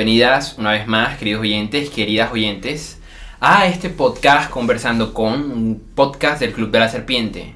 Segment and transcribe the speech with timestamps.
[0.00, 2.98] bienvenidas una vez más, queridos oyentes, queridas oyentes,
[3.38, 7.54] a este podcast Conversando con, un podcast del Club de la Serpiente.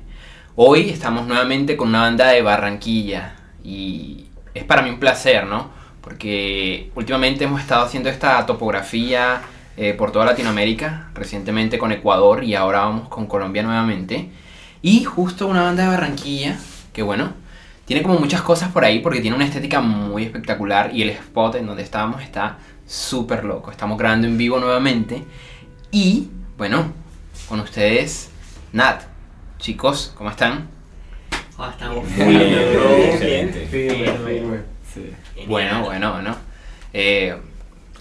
[0.55, 5.71] Hoy estamos nuevamente con una banda de Barranquilla y es para mí un placer, ¿no?
[6.03, 9.41] Porque últimamente hemos estado haciendo esta topografía
[9.79, 14.29] eh, por toda Latinoamérica, recientemente con Ecuador y ahora vamos con Colombia nuevamente.
[14.83, 16.59] Y justo una banda de Barranquilla,
[16.93, 17.33] que bueno,
[17.85, 21.57] tiene como muchas cosas por ahí porque tiene una estética muy espectacular y el spot
[21.57, 23.71] en donde estábamos está súper loco.
[23.71, 25.23] Estamos grabando en vivo nuevamente
[25.91, 26.93] y bueno,
[27.49, 28.31] con ustedes,
[28.73, 29.03] Nat.
[29.59, 30.69] Chicos, ¿cómo están?
[31.59, 33.49] Ah, estamos Muy bien, bien.
[33.49, 34.75] excelente.
[35.47, 36.37] Bueno, bueno, bueno.
[36.93, 37.37] Eh,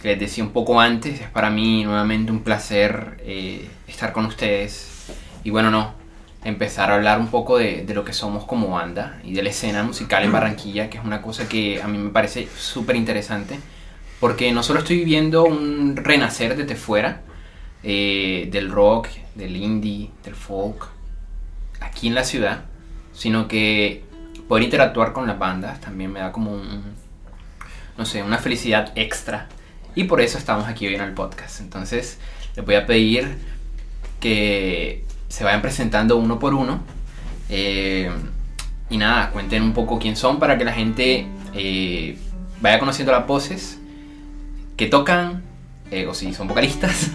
[0.02, 4.25] que les decía un poco antes, es para mí nuevamente un placer eh, estar con
[4.25, 5.08] ustedes.
[5.44, 5.94] Y bueno, no,
[6.44, 9.49] empezar a hablar un poco de, de lo que somos como banda y de la
[9.49, 13.59] escena musical en Barranquilla, que es una cosa que a mí me parece súper interesante.
[14.19, 17.22] Porque no solo estoy viviendo un renacer desde fuera,
[17.83, 20.88] eh, del rock, del indie, del folk,
[21.81, 22.63] aquí en la ciudad,
[23.13, 24.05] sino que
[24.47, 26.83] poder interactuar con las bandas también me da como un,
[27.97, 29.50] no sé, una felicidad extra.
[29.95, 31.59] Y por eso estamos aquí hoy en el podcast.
[31.59, 32.19] Entonces,
[32.56, 33.38] les voy a pedir
[34.19, 36.81] que se vayan presentando uno por uno.
[37.49, 38.11] Eh,
[38.91, 42.19] y nada, cuenten un poco quién son para que la gente eh,
[42.61, 43.79] vaya conociendo las voces
[44.77, 45.41] que tocan,
[45.89, 47.09] eh, o si son vocalistas.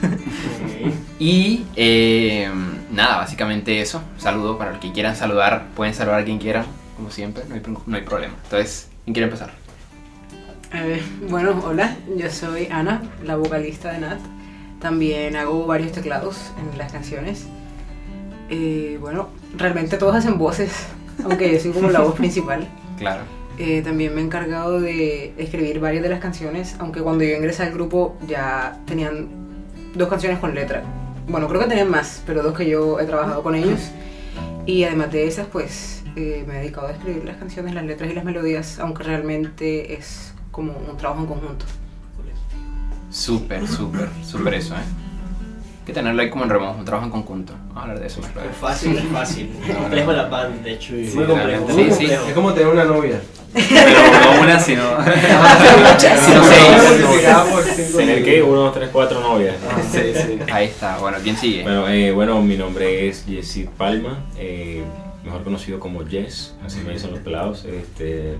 [1.21, 2.51] y eh,
[2.91, 4.03] nada, básicamente eso.
[4.19, 7.63] Saludo para los que quieran saludar, pueden saludar a quien quieran, como siempre, no hay,
[7.87, 8.35] no hay problema.
[8.43, 9.53] Entonces, ¿quién quiere empezar?
[10.75, 11.01] Eh,
[11.31, 14.19] bueno, hola, yo soy Ana, la vocalista de Nat.
[14.81, 17.47] También hago varios teclados en las canciones.
[18.49, 20.73] Eh, bueno, realmente todos hacen voces,
[21.25, 22.67] aunque yo soy como la voz principal.
[22.99, 23.23] Claro.
[23.59, 27.65] Eh, también me he encargado de escribir varias de las canciones, aunque cuando yo ingresé
[27.65, 29.29] al grupo ya tenían
[29.95, 30.83] dos canciones con letra.
[31.29, 33.91] Bueno, creo que tenían más, pero dos que yo he trabajado con ellos.
[34.65, 38.11] Y además de esas, pues eh, me he dedicado a escribir las canciones, las letras
[38.11, 41.67] y las melodías, aunque realmente es como un trabajo en conjunto.
[43.11, 45.08] Súper, súper, súper eso, ¿eh?
[45.89, 47.55] Que tenerlo ahí como en remojo, un trabajo en conjunto.
[47.69, 49.51] Vamos a hablar de eso más Es fácil, es fácil.
[49.81, 50.95] Complejo la band, de hecho.
[50.95, 51.67] y Sí, muy complejo.
[51.67, 51.89] Sí, sí.
[51.89, 52.27] complejo.
[52.27, 53.23] Es como tener una novia.
[53.55, 54.83] Pero no una, sino.
[55.99, 57.97] Sino seis.
[57.97, 58.43] ¿Tener qué?
[58.43, 59.57] Uno, dos, tres, cuatro novias.
[59.91, 60.39] Sí, sí.
[60.53, 60.99] Ahí está.
[60.99, 61.63] Bueno, ¿quién sigue?
[61.63, 64.83] Bueno, eh, bueno, mi nombre es Jesse Palma, eh,
[65.25, 67.65] mejor conocido como Jess, así me dicen los pelados.
[67.65, 68.37] Este,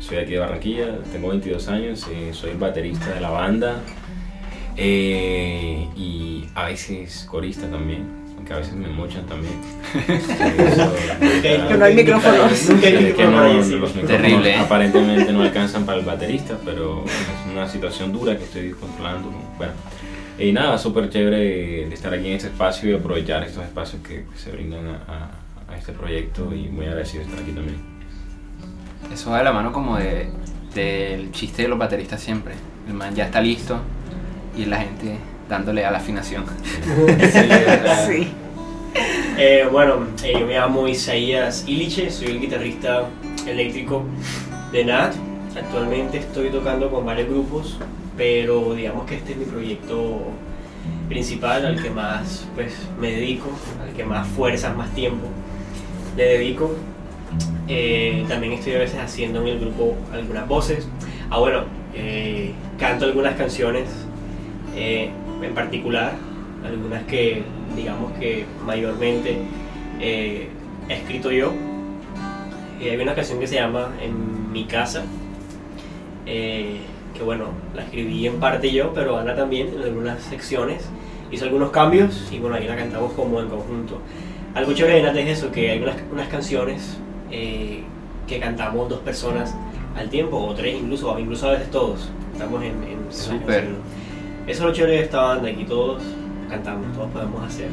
[0.00, 3.76] soy de aquí de Barranquilla, tengo 22 años, eh, soy baterista de la banda
[4.78, 8.04] eh, y a veces corista también,
[8.36, 9.54] aunque a veces me mochan también.
[11.42, 12.52] Que no hay micrófonos.
[12.80, 14.56] Que no, los micrófonos Terrible, ¿eh?
[14.56, 19.30] aparentemente no alcanzan para el baterista, pero es una situación dura que estoy controlando.
[19.56, 19.72] Bueno,
[20.38, 24.24] y nada, súper chévere de estar aquí en este espacio y aprovechar estos espacios que
[24.36, 27.76] se brindan a, a- a este proyecto y muy agradecido de estar aquí también.
[29.12, 30.28] Eso va de la mano como de,
[30.74, 32.54] del chiste de los bateristas siempre.
[32.86, 33.78] El man ya está listo
[34.58, 35.16] y la gente
[35.48, 36.44] dándole a la afinación.
[38.06, 38.28] Sí.
[39.40, 43.04] Eh, bueno, eh, yo me llamo Isaías Iliche, soy el guitarrista
[43.46, 44.02] eléctrico
[44.72, 45.14] de Nat.
[45.56, 47.78] Actualmente estoy tocando con varios grupos,
[48.16, 50.22] pero digamos que este es mi proyecto
[51.08, 53.48] principal, al que más pues, me dedico,
[53.80, 55.28] al que más fuerzas, más tiempo
[56.16, 56.74] le dedico.
[57.68, 60.88] Eh, también estoy a veces haciendo en el grupo algunas voces.
[61.30, 61.62] Ah, bueno,
[61.94, 63.84] eh, canto algunas canciones
[64.78, 65.10] eh,
[65.42, 66.12] en particular,
[66.64, 67.42] algunas que
[67.76, 69.38] digamos que mayormente
[70.00, 70.48] eh,
[70.88, 71.52] he escrito yo.
[72.80, 75.02] Y hay una canción que se llama En mi casa,
[76.26, 76.78] eh,
[77.12, 80.88] que bueno, la escribí en parte yo, pero Ana también en algunas secciones
[81.32, 84.00] hizo algunos cambios y bueno, ahí la cantamos como en conjunto.
[84.54, 86.98] Algo chévere de es eso, que hay unas, unas canciones
[87.30, 87.82] eh,
[88.26, 89.54] que cantamos dos personas
[89.96, 92.08] al tiempo, o tres incluso, o incluso a veces todos.
[92.32, 92.98] Estamos en, en,
[93.48, 93.76] en.
[94.48, 96.02] Eso es lo chévere de esta banda, aquí todos
[96.48, 97.68] cantamos, todos podemos hacer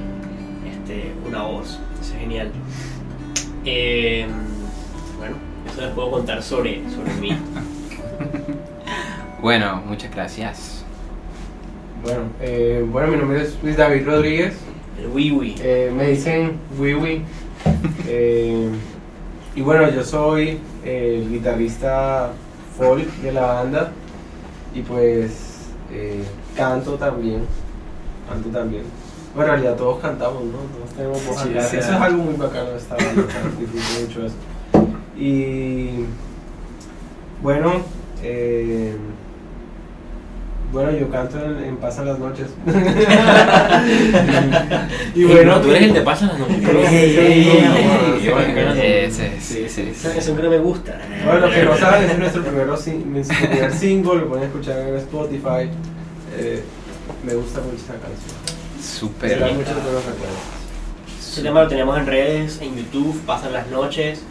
[0.69, 2.51] este, una voz, eso es genial.
[3.63, 4.27] Eh,
[5.18, 5.38] bueno,
[5.72, 7.31] eso les puedo contar sobre, sobre mí.
[9.42, 10.83] Bueno, muchas gracias.
[12.01, 14.56] Bueno, eh, bueno, mi nombre es Luis David Rodríguez.
[15.00, 15.56] El wiwi.
[15.60, 17.22] Eh, me dicen Wiwi.
[18.07, 18.69] Eh,
[19.56, 22.31] y bueno, yo soy el guitarrista
[22.75, 23.92] folk de la banda.
[24.74, 26.24] Y pues eh,
[26.56, 27.42] canto también.
[28.30, 28.84] Canto también.
[29.36, 30.57] Bueno, en realidad todos cantamos, ¿no?
[30.75, 31.62] Todos tenemos voz Sí, acá.
[31.63, 31.96] sí, Eso sí.
[31.96, 33.24] es algo muy bacano de esta banda,
[33.60, 34.36] disfruto mucho eso.
[35.18, 36.06] Y
[37.42, 37.74] bueno,
[38.24, 38.96] eh,
[40.72, 42.48] bueno, yo canto en, en Pasan las noches.
[45.16, 46.58] y Ey, bueno, no, tú eres el de Pasa las noches.
[49.42, 51.00] Sí, sí, Esa canción que no me gusta.
[51.25, 54.80] Bueno, los que no saben, es nuestro primero sin- nuestro primer single, lo pueden escuchar
[54.80, 55.69] en Spotify.
[56.38, 56.64] Eh,
[57.24, 58.36] me gusta mucho esa canción.
[58.76, 59.40] Me Súper.
[59.40, 60.40] da muchos buenos recuerdos.
[61.20, 64.22] Ese tema lo tenemos en redes, en YouTube, pasan las noches.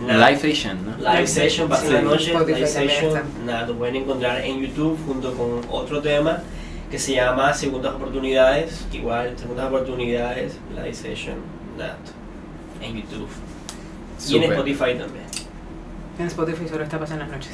[0.00, 0.30] Nada.
[0.30, 0.96] Live Station, ¿no?
[0.96, 4.96] Live Session, pasan Sí, las noches, Spotify Live Session, nada, lo pueden encontrar en YouTube
[5.04, 6.40] junto con otro tema
[6.88, 11.36] que se llama Segundas Oportunidades, igual, Segundas Oportunidades, Live Session,
[11.76, 11.96] nada,
[12.80, 13.28] en YouTube.
[14.28, 14.44] Y en.
[14.44, 15.24] Spotify también.
[16.18, 17.52] En Spotify solo está pasando las noches.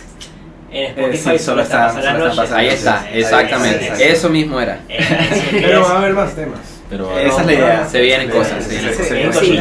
[0.74, 2.42] En Eh, Spotify sí, solo está- solo está.
[2.42, 3.90] Pasan Ahí está, exactamente.
[3.92, 4.02] Ahí.
[4.02, 4.80] Eso mismo era.
[4.88, 6.58] Eh, Pero va a haber más temas.
[6.90, 7.86] Pero Esa es la idea.
[7.88, 8.76] Se vienen cosas, sí.
[8.76, 9.58] Sí, sí.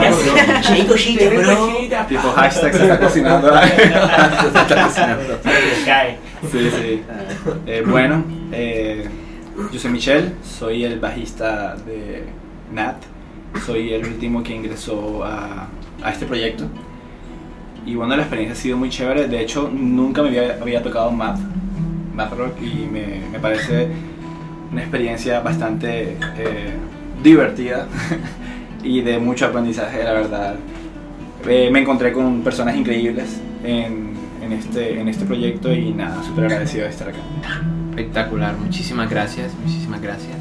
[2.10, 3.54] Tipo hashtag se está cocinando.
[3.54, 5.40] se está cocinando.
[5.44, 6.18] Se cae.
[6.52, 7.04] Sí, sí.
[7.68, 9.08] Eh, bueno, eh,
[9.72, 12.24] yo soy Michelle, soy el bajista de
[12.74, 12.98] Nat.
[13.66, 15.68] Soy el último que ingresó a,
[16.04, 16.66] a este proyecto.
[17.86, 19.28] Y bueno, la experiencia ha sido muy chévere.
[19.28, 21.40] De hecho, nunca me había, tocado math,
[22.16, 23.90] math rock y me, me parece
[24.72, 26.74] una experiencia bastante eh,
[27.22, 27.88] divertida
[28.84, 30.56] y de mucho aprendizaje, la verdad.
[31.48, 36.46] Eh, me encontré con personas increíbles en, en este, en este proyecto y nada, súper
[36.46, 37.20] agradecido de estar acá.
[37.90, 40.38] Espectacular, muchísimas gracias, muchísimas gracias.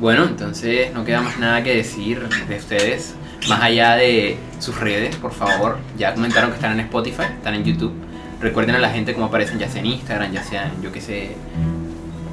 [0.00, 3.14] Bueno, entonces no queda más nada que decir de ustedes,
[3.48, 5.78] más allá de sus redes, por favor.
[5.96, 7.92] Ya comentaron que están en Spotify, están en YouTube.
[8.40, 11.00] Recuerden a la gente cómo aparecen, ya sea en Instagram, ya sea en, yo qué
[11.00, 11.30] sé.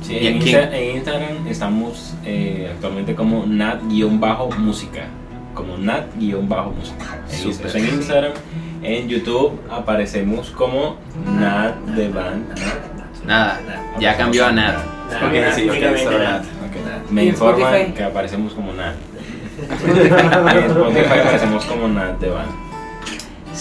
[0.01, 0.39] Sí, ¿Y en?
[0.41, 5.05] Insta- Instagram estamos eh, actualmente como nat-música.
[5.55, 7.19] Como nat-música.
[7.31, 8.31] En En Instagram,
[8.83, 12.45] en YouTube aparecemos como nat de band.
[13.25, 13.59] Nada,
[13.99, 14.83] ya cambió a nada.
[15.09, 16.37] Nada, Ok, sí, ok, únicamente solo nada.
[16.39, 16.45] Nat.
[17.09, 18.95] Me ¿Y en informan que aparecemos como nat.
[19.57, 19.71] En
[20.71, 22.51] Spotify aparecemos como nat de band.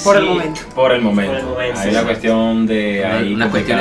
[0.03, 0.29] Por el Sí.
[0.29, 0.61] momento.
[0.75, 1.33] Por el momento.
[1.33, 1.95] Por el momento, Hay sí.
[1.95, 3.79] la cuestión de Una- ahí una cuestión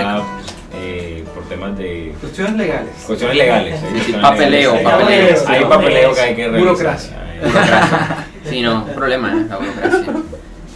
[0.76, 2.90] eh, por temas de Cuestiones legales.
[3.06, 3.74] cuestiones legales.
[3.74, 5.00] hay Sí, cuestiones papeleo, legales.
[5.02, 5.44] papeleo.
[5.48, 6.60] Hay papeleo que hay que revisar.
[6.62, 7.18] Burocracia.
[7.20, 9.46] Hay- Sí, no, problema, ¿eh?
[9.50, 10.14] la burocracia.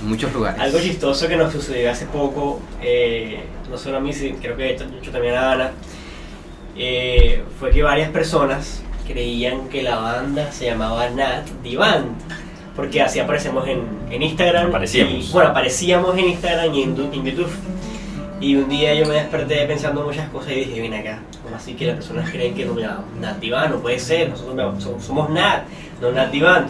[0.01, 0.59] En muchos lugares.
[0.61, 4.77] Algo chistoso que nos sucedió hace poco, eh, no solo a mí, sí, creo que
[4.91, 5.71] mucho también a Ana,
[6.77, 12.15] eh, fue que varias personas creían que la banda se llamaba Nat Divan,
[12.75, 13.81] porque así aparecemos en,
[14.11, 14.67] en Instagram.
[14.69, 15.13] Aparecíamos.
[15.13, 17.49] y- bueno, aparecíamos en Instagram y en, YouTube.
[18.39, 21.73] Y un día yo me desperté pensando muchas cosas y dije, ven acá, ¿cómo así
[21.73, 23.71] que las personas creen que nos llamamos Nat Divan?
[23.71, 25.63] No puede ser, nosotros no- somos, somos Nat,
[26.01, 26.67] no Nat Divan.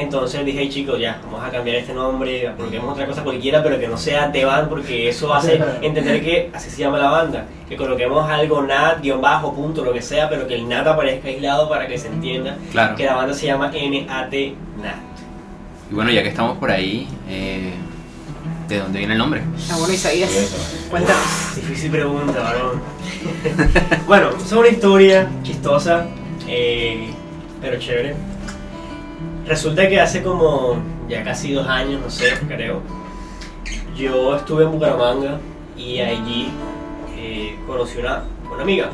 [0.00, 3.78] Entonces dije, "Hey, chicos, ya, vamos a cambiar este nombre, coloquemos otra cosa cualquiera, pero
[3.78, 7.46] que no sea The Band, porque eso hace entender que así se llama la banda.
[7.68, 11.28] Que coloquemos algo nat, guion bajo, punto, lo que sea, pero que el nat aparezca
[11.28, 12.96] aislado para que se entienda Claro.
[12.96, 14.96] que la banda se llama N-A-T, Nat.
[15.90, 17.72] Y bueno, ya que estamos por ahí, eh,
[18.68, 19.42] ¿de dónde viene el nombre?
[19.70, 20.30] Ah, bueno, Isaías,
[20.90, 21.54] cuéntanos.
[21.56, 22.80] Difícil pregunta, varón.
[24.06, 26.06] bueno, es una historia chistosa,
[26.46, 27.08] eh,
[27.60, 28.14] pero chévere.
[29.48, 30.76] Resulta que hace como
[31.08, 32.82] ya casi dos años, no sé, creo,
[33.96, 35.38] yo estuve en Bucaramanga
[35.76, 36.50] y allí
[37.16, 38.90] eh, conocí una, una amiga.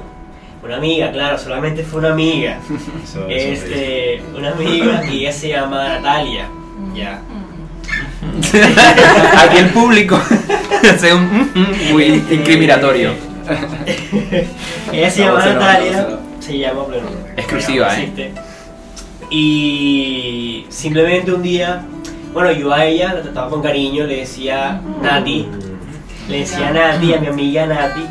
[0.62, 2.58] Una amiga, claro, solamente fue una amiga.
[3.04, 6.48] Eso- eso Este, una amiga y ella se llama Natalia.
[6.94, 7.20] Ya.
[9.38, 10.16] Aquí el público
[10.94, 13.10] hace un mm, mm, muy incriminatorio.
[14.92, 16.08] Ella se llama Natalia,
[16.40, 17.02] se llama pero
[17.36, 18.32] Exclusiva, no ¿eh?
[19.36, 21.82] Y simplemente un día,
[22.32, 25.48] bueno, yo a ella la trataba con cariño, le decía Nati,
[26.28, 28.04] le decía Nati a mi amiga Nati.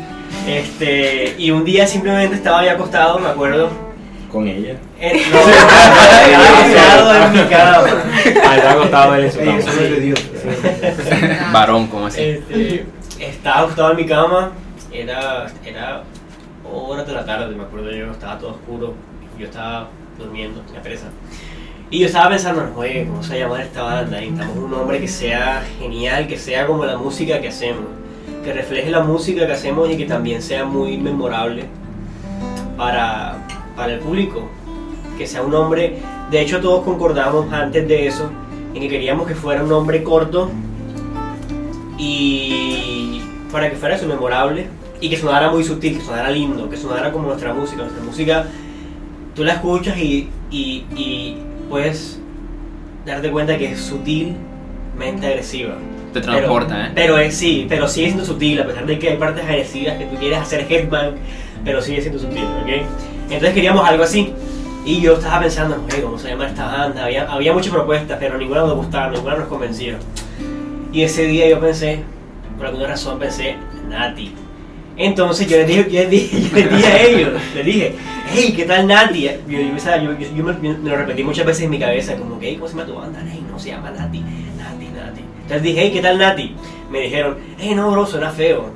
[0.46, 3.70] Este, y un día simplemente estaba ahí acostado, me acuerdo.
[4.30, 4.76] Con ella.
[5.00, 7.86] eh, no, estaba acostado en mi cama.
[8.44, 9.58] Ah, está acostado él en su cama.
[9.98, 10.24] Dios.
[11.54, 12.20] Varón, como así.
[12.20, 12.84] Este,
[13.18, 14.52] estaba acostado en mi cama,
[14.92, 16.02] era, era
[16.70, 18.92] horas de la tarde, me acuerdo yo, estaba todo oscuro,
[19.38, 21.06] yo estaba durmiendo, la presa.
[21.90, 24.20] Y yo estaba pensando, oye, ¿cómo se va a llamar esta banda?
[24.20, 27.84] Necesitamos un nombre que sea genial, que sea como la música que hacemos,
[28.44, 31.66] que refleje la música que hacemos y que también sea muy memorable
[32.76, 33.38] para,
[33.76, 34.48] para el público.
[35.18, 35.98] Que sea un nombre,
[36.30, 38.28] de hecho todos concordamos antes de eso,
[38.74, 40.50] en que queríamos que fuera un nombre corto
[41.96, 44.66] y para que fuera eso memorable
[45.00, 47.82] y que sonara muy sutil, que sonara lindo, que sonara como nuestra música.
[47.82, 48.46] Nuestra música
[49.34, 51.36] tú la escuchas y, y, y
[51.68, 52.20] puedes
[53.06, 55.74] darte cuenta que es sutilmente agresiva.
[56.12, 56.92] Te transporta, pero, ¿eh?
[56.94, 60.04] Pero es, sí, pero sigue siendo sutil, a pesar de que hay partes agresivas que
[60.06, 61.14] tú quieres hacer headbang,
[61.64, 62.68] pero sigue siendo sutil, ¿ok?
[63.24, 64.32] Entonces queríamos algo así.
[64.86, 67.06] Y yo estaba pensando, "Oye, ¿cómo se llama esta banda?
[67.06, 69.98] Había, había muchas propuestas, pero ninguna nos gustaba, ninguna nos convencía.
[70.92, 72.02] Y ese día yo pensé,
[72.56, 73.56] por alguna razón pensé,
[73.88, 74.34] Nati.
[74.96, 77.94] Entonces yo les dije, yo les dije, yo les dije a ellos, les dije,
[78.32, 79.22] hey, ¿qué tal Nati?
[79.22, 82.68] Yo, yo, me, me lo repetí muchas veces en mi cabeza, como que, hey, ¿cómo
[82.68, 83.20] se llama tu banda?
[83.30, 85.20] Hey, no se llama Nati, Nati, Nati.
[85.42, 86.54] Entonces dije, hey, ¿qué tal Nati?
[86.90, 88.70] Me dijeron, hey, no, bro, suena feo.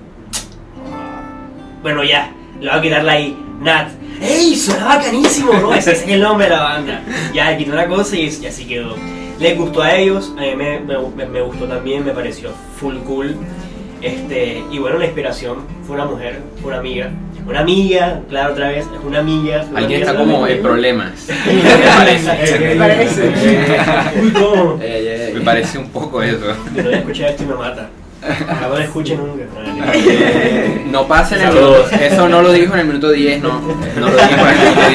[1.82, 3.88] Bueno, ya, le voy a quitarla ahí, Nat.
[4.20, 4.56] ¡Ey!
[4.56, 5.72] Suena bacanísimo, bro.
[5.74, 7.02] Ese es el nombre de la banda.
[7.32, 8.96] Ya, le quité una cosa y, y así quedó.
[9.38, 13.36] Les gustó a ellos, a mí me, me- me gustó también, me pareció full cool.
[14.02, 17.10] Este, y bueno, la inspiración fue una mujer, fue una amiga.
[17.46, 19.64] Una amiga, claro, otra vez, es una amiga.
[19.70, 21.28] una Alguien amiga está como en problemas.
[21.46, 22.58] Me parece.
[22.58, 23.32] Me parece.
[24.22, 24.78] Uy, ¿cómo?
[24.82, 25.34] Ey, ey, ey.
[25.34, 26.54] Me parece un poco eso.
[26.76, 27.88] Yo no escuchar esto y me mata.
[28.60, 29.44] No lo escuche nunca.
[30.90, 31.84] No pasa en el minuto.
[32.00, 33.60] Eso no lo dijo en el minuto 10, no.
[33.60, 34.88] No lo dijo en el minuto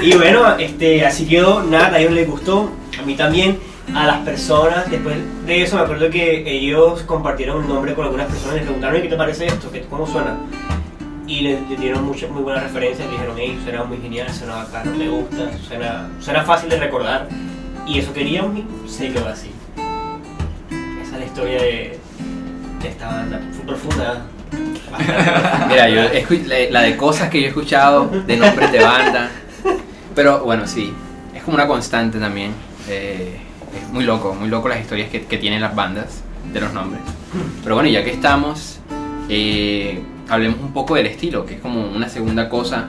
[0.00, 0.02] 10.
[0.02, 3.58] Y bueno, este, así quedó, nada, a ellos les gustó, a mí también,
[3.94, 5.16] a las personas, después
[5.46, 9.02] de eso me acuerdo que ellos compartieron un nombre con algunas personas, les preguntaron, "Oye,
[9.04, 9.70] ¿qué te parece esto?
[9.70, 10.36] ¿Qué, ¿Cómo suena?
[11.26, 14.56] Y le, le dieron muchas muy buenas referencias, le dijeron, hey, suena muy genial, suena
[14.56, 17.28] bacano, me gusta, suena, suena fácil de recordar,
[17.86, 19.50] y eso queríamos y se quedó así.
[21.02, 21.98] Esa es la historia de,
[22.82, 24.22] de esta banda, fue profunda.
[25.68, 26.00] Mira, yo
[26.70, 29.30] la de cosas que yo he escuchado, de nombres de banda.
[30.14, 30.92] Pero bueno, sí,
[31.34, 32.52] es como una constante también.
[32.88, 33.38] eh,
[33.76, 36.22] es muy loco, muy loco las historias que, que tienen las bandas
[36.52, 37.02] de los nombres.
[37.62, 38.78] Pero bueno, ya que estamos,
[39.28, 42.88] eh, hablemos un poco del estilo, que es como una segunda cosa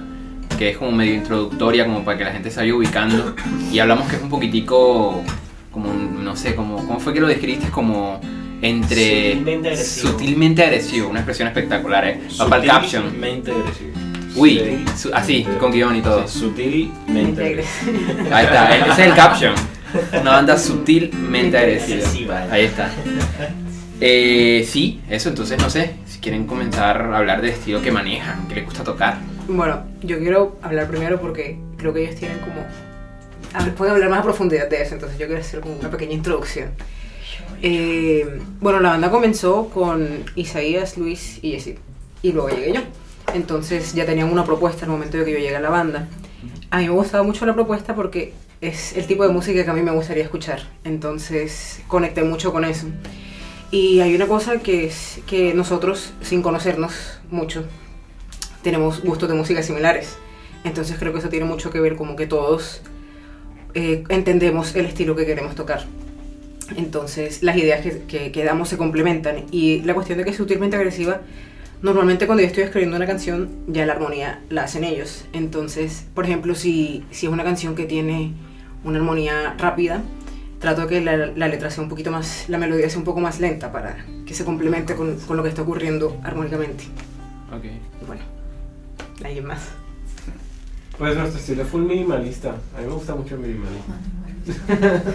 [0.57, 3.33] que es como medio introductoria, como para que la gente se vaya ubicando.
[3.71, 5.23] Y hablamos que es un poquitico,
[5.71, 7.69] como, no sé, como, ¿cómo fue que lo describiste?
[7.69, 8.19] Como
[8.61, 9.31] entre...
[9.31, 10.09] Sutilmente agresivo.
[10.11, 12.21] Sutilmente agresivo, una expresión espectacular, ¿eh?
[12.41, 13.03] Va para el caption.
[13.05, 13.91] Sutilmente agresivo.
[14.35, 14.85] Uy, Sí.
[14.97, 16.27] su- así, con guion y todo.
[16.27, 17.91] Sí, sutilmente agresivo.
[18.31, 19.53] Ahí está, ese es el caption.
[20.21, 22.45] Una banda sutilmente agresiva.
[22.51, 22.91] Ahí está.
[24.01, 28.47] Eh, sí, eso, entonces no sé, si quieren comenzar a hablar del estilo que manejan,
[28.47, 29.17] que les gusta tocar.
[29.47, 32.61] Bueno, yo quiero hablar primero porque creo que ellos tienen como...
[33.53, 36.13] hab- Pueden hablar más a profundidad de eso, entonces yo quiero hacer como una pequeña
[36.13, 36.69] introducción.
[37.61, 41.75] Eh, bueno, la banda comenzó con Isaías, Luis y Jessy.
[42.21, 42.81] Y luego llegué yo.
[43.33, 46.07] Entonces ya tenían una propuesta al momento de que yo llegué a la banda.
[46.71, 49.73] A mí me gustaba mucho la propuesta porque es el tipo de música que a
[49.73, 50.61] mí me gustaría escuchar.
[50.83, 52.87] Entonces conecté mucho con eso.
[53.71, 57.65] Y hay una cosa que es que nosotros, sin conocernos mucho,
[58.63, 60.17] tenemos gustos de música similares.
[60.63, 62.81] Entonces creo que eso tiene mucho que ver como que todos
[63.75, 65.85] eh, entendemos el estilo que queremos tocar.
[66.75, 69.45] Entonces las ideas que, que, damos se complementan.
[69.51, 71.21] Y la cuestión de que es sutilmente agresiva,
[71.81, 75.25] normalmente cuando yo estoy escribiendo una canción, ya la armonía la hacen ellos.
[75.31, 78.33] Entonces, por ejemplo, si, si es una canción que tiene
[78.83, 80.01] una armonía rápida,
[80.59, 83.19] trato de que la, la letra sea un poquito más, la melodía sea un poco
[83.19, 86.85] más lenta para que se complemente con, con lo que está ocurriendo armónicamente.
[87.55, 87.65] Ok.
[87.65, 88.21] Y bueno,
[89.23, 89.61] ¿alguien más?
[90.97, 92.49] Pues nuestro estilo es full minimalista.
[92.75, 93.95] A mí me gusta mucho el minimalismo.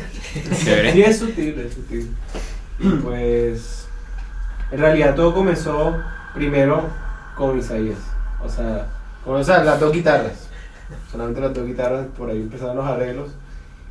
[0.92, 2.14] Sí, es sutil, es sutil.
[3.02, 3.86] Pues
[4.70, 5.96] en realidad todo comenzó
[6.34, 6.88] primero
[7.36, 7.98] con Isaías.
[8.42, 8.86] O sea,
[9.24, 10.48] con o sea, las dos guitarras.
[11.10, 13.30] Solamente las dos guitarras, por ahí empezaron los arreglos.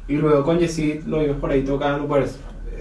[0.07, 2.37] Y luego con Yesid lo vimos por ahí tocando, pues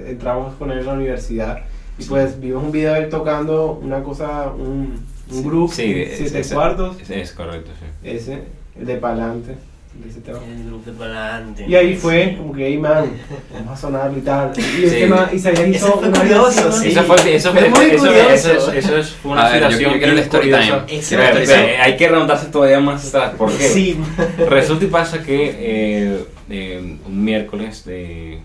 [0.06, 1.58] entramos con él en la universidad.
[1.98, 4.98] Y pues vimos un video de él tocando una cosa, un,
[5.30, 6.96] un groove, Sí, siete es- cuartos.
[7.00, 8.08] es- es correcto, sí.
[8.08, 8.42] Ese,
[8.78, 9.54] el de pa'lante.
[9.94, 10.38] de ese tema.
[10.50, 11.66] El grupo de pa'lante.
[11.68, 13.10] Y ahí fue como que, hey man,
[13.52, 14.50] vamos a sonarlo y tal.
[14.58, 15.04] Y Sí.
[15.06, 16.88] man, Isaías Eso hizo una curioso, sí.
[16.88, 18.32] Eso fue, eso fue, Fue muy eso, curioso.
[18.32, 20.86] eso es, eso es fue una A ver, yo- situación yo quiero el story curiosa.
[20.86, 20.98] time.
[20.98, 23.34] Eso Quiero el hay que remontarse todavía más atrás.
[23.36, 23.64] ¿Por qué?
[23.68, 24.00] Sí.
[24.48, 28.40] Resulta y pasa que eh, eh, un miércoles de.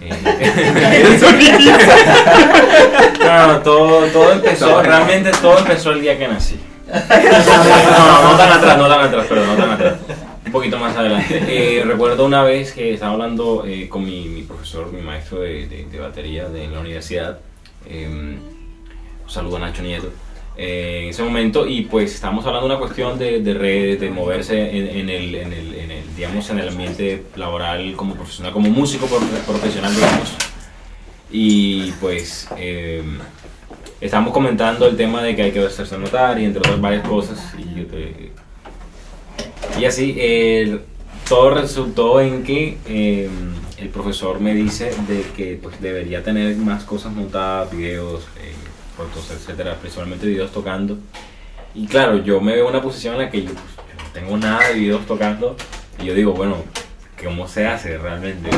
[0.00, 0.12] eh,
[3.20, 6.58] no, no, todo, todo empezó, realmente todo empezó el día que nací.
[6.86, 6.94] No,
[8.22, 9.94] no, no tan atrás, no tan atrás, perdón, no tan atrás.
[10.46, 11.42] Un poquito más adelante.
[11.48, 15.66] Eh, recuerdo una vez que estaba hablando eh, con mi, mi profesor, mi maestro de,
[15.66, 17.38] de- de batería de la universidad.
[17.86, 20.10] eh, un saludo a Nacho Nieto.
[20.56, 24.10] Eh, en ese momento y pues estábamos hablando de una cuestión de, de redes, de
[24.10, 28.52] moverse en, en el, en, el, en el, digamos, en el ambiente laboral como profesional,
[28.52, 30.34] como músico pro- profesional, digamos.
[31.30, 33.02] Y pues eh,
[34.00, 37.52] estábamos comentando el tema de que hay que hacerse notar y entre otras varias cosas.
[37.58, 37.86] Y
[39.80, 40.82] Y así, el-
[41.28, 43.28] todo resultó en que eh,
[43.78, 48.52] el profesor me dice de que pues, debería tener más cosas montadas, videos, eh,
[48.96, 50.98] fotos, etcétera, principalmente videos tocando.
[51.74, 54.10] Y claro, yo me veo en una posición en la que yo, pues, yo no
[54.12, 55.56] tengo nada de videos tocando.
[56.00, 56.56] Y yo digo, bueno,
[57.22, 58.50] ¿cómo se hace realmente?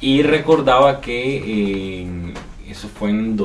[0.00, 2.34] Y recordaba que eh,
[2.68, 3.36] eso fue en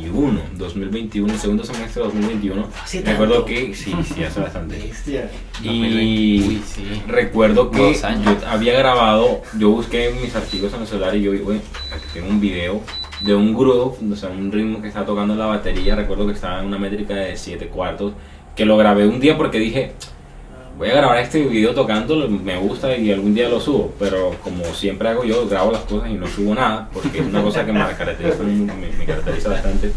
[0.00, 2.68] 2021, 2021, segundo semestre de 2021.
[2.82, 3.46] Hace Recuerdo tanto.
[3.46, 4.76] que, sí, sí, hace bastante.
[4.78, 5.30] Bestia.
[5.62, 6.84] Y Uy, sí.
[7.06, 11.60] recuerdo que yo había grabado, yo busqué mis archivos en el celular y yo, bueno,
[11.92, 12.80] aquí tengo un video
[13.20, 15.94] de un groove, o sea, un ritmo que estaba tocando la batería.
[15.94, 18.14] Recuerdo que estaba en una métrica de 7 cuartos,
[18.56, 19.92] que lo grabé un día porque dije,
[20.82, 23.92] voy a grabar este video tocando, me gusta y algún día lo subo.
[24.00, 27.40] Pero como siempre hago yo, grabo las cosas y no subo nada, porque es una
[27.42, 29.92] cosa que me caracteriza, me, me caracteriza bastante.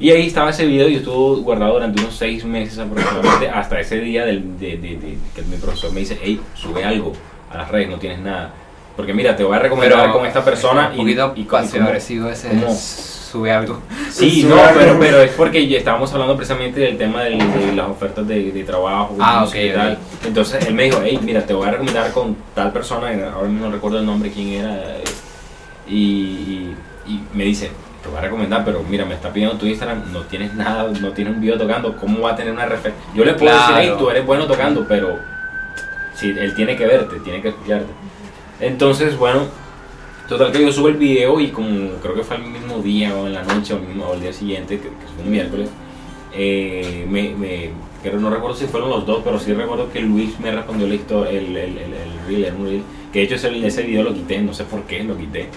[0.00, 4.00] Y ahí estaba ese video y estuvo guardado durante unos seis meses aproximadamente, hasta ese
[4.00, 7.12] día del, de, de- de- que mi profesor me dice, hey, sube algo
[7.50, 8.52] a las redes, no tienes nada.
[8.96, 12.48] Porque mira, te voy a recomendar con esta persona Un y, y, pasivo agresivo ese
[12.48, 13.80] cómo- sube algo.
[14.10, 14.78] Sí, Sube no, algo.
[14.80, 17.36] pero, pero es porque estábamos hablando precisamente del tema de,
[17.74, 19.16] las ofertas de, de trabajo.
[19.18, 19.98] Ah, y tal.
[20.24, 23.66] Entonces él me dijo, hey, mira, te voy a recomendar con tal persona, ahora mismo
[23.66, 24.80] no recuerdo el nombre, quién era,
[25.88, 27.70] y, y- y me dice,
[28.02, 31.10] te voy a recomendar, pero mira, me está pidiendo tu Instagram, no tienes nada, no
[31.10, 33.04] tienes un video tocando, ¿cómo va a tener una referencia?
[33.14, 35.18] Yo le puedo decir, hey, tú eres bueno tocando, pero
[36.14, 37.92] sí, él tiene que verte, tiene que escucharte.
[38.60, 39.42] Entonces, bueno,
[40.28, 43.26] total que yo subo el video y como creo que fue el mismo día o
[43.26, 45.68] en la noche o, el mismo- o el día siguiente, que, que fue un miércoles,
[46.32, 47.70] eh, me, me-
[48.02, 50.94] creo, no recuerdo si fueron los dos, pero sí recuerdo que Luis me respondió la
[50.94, 54.14] historia, el, el, el, el reel, un reel, que de hecho ese, ese video lo
[54.14, 55.48] quité, no sé por qué lo quité.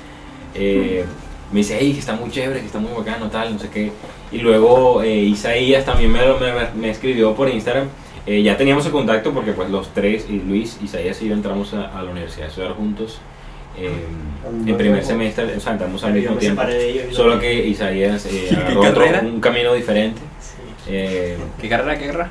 [0.56, 1.06] Eh,
[1.52, 3.92] me dice, hey, que está muy chévere, que está muy bacano, tal, no sé qué.
[4.32, 7.88] Y luego eh, Isaías también me, me, me escribió por Instagram.
[8.28, 11.74] Eh, ya teníamos el contacto porque pues los tres, y Luis, Isaías y yo entramos
[11.74, 13.20] a, a la universidad a estudiar juntos.
[13.80, 13.90] eh,
[14.66, 16.62] en primer semestre, o sea, entramos al mismo tiempo.
[17.12, 20.20] Solo lo- que Isaías eh, ¿Qué agarró otro- un camino diferente.
[20.42, 20.56] Sí.
[20.90, 22.30] Eh, ¿Qué carrera, qué carrera?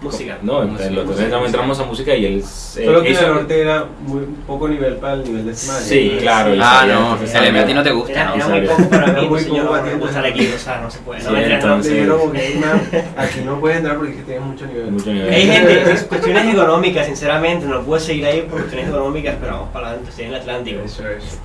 [0.00, 0.38] Música.
[0.42, 3.60] no, Música, tres música, entramos, a música y él eh, Solo que hizo- el norte
[3.62, 5.80] era muy poco nivel para el nivel de semana.
[5.80, 6.54] Sí, claro.
[6.60, 8.34] Ah, no, el M a ti no te gusta, Era, ¿no?
[8.36, 10.90] era muy poco para mí, muy pues, poco ti, no gusta equipo, o sea, no
[10.90, 11.20] se puede.
[11.22, 14.22] Sí, No entonces- Te dijeron, porque hay una- aquí no puedes entrar porque es que
[14.24, 14.90] tienes mucho nivel.
[14.92, 15.32] mucho nivel.
[15.32, 19.68] Hay gente, es cuestiones económicas, sinceramente, no puedo seguir ahí por cuestiones económicas, pero vamos
[19.72, 20.80] para adelante, estoy en el Atlántico.
[20.84, 21.38] Eso es.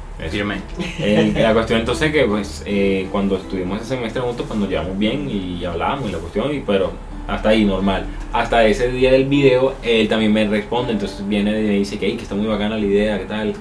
[0.99, 4.95] Eh, la cuestión entonces que pues eh, cuando estuvimos ese semestre juntos pues nos llevamos
[4.99, 6.91] bien y hablábamos y la cuestión y pero
[7.27, 11.63] hasta ahí normal hasta ese día del video él también me responde entonces viene y
[11.63, 13.53] me dice que, "Ey, que está muy bacana la idea que tal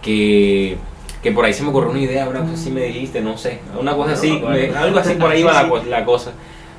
[0.00, 0.76] que
[1.22, 3.60] que por ahí se me ocurrió una idea ahora pues sí me dijiste no sé
[3.78, 5.88] una cosa No, así me- algo así por ahí va la, sí.
[5.88, 6.32] la cosa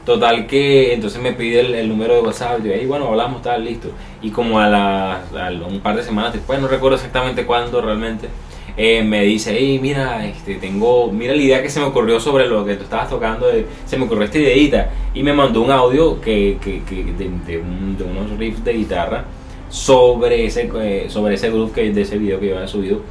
[0.05, 3.63] Total que entonces me pide el, el número de WhatsApp, y "Ey, bueno, hablamos, tal,
[3.63, 3.87] listo.
[4.21, 8.27] Y como a, las a un par de semanas después, no recuerdo exactamente cuándo realmente,
[8.75, 12.47] eh, me dice, hey, mira, este, tengo, mira la idea que se me ocurrió sobre
[12.47, 14.89] lo que tú estabas tocando, de- se me ocurrió esta ideita.
[15.13, 18.73] Y me mandó un audio que, que, que de, de un- de unos riffs de
[18.73, 19.25] guitarra
[19.69, 23.01] sobre ese, eh, sobre ese grupo que, de ese video que yo había subido.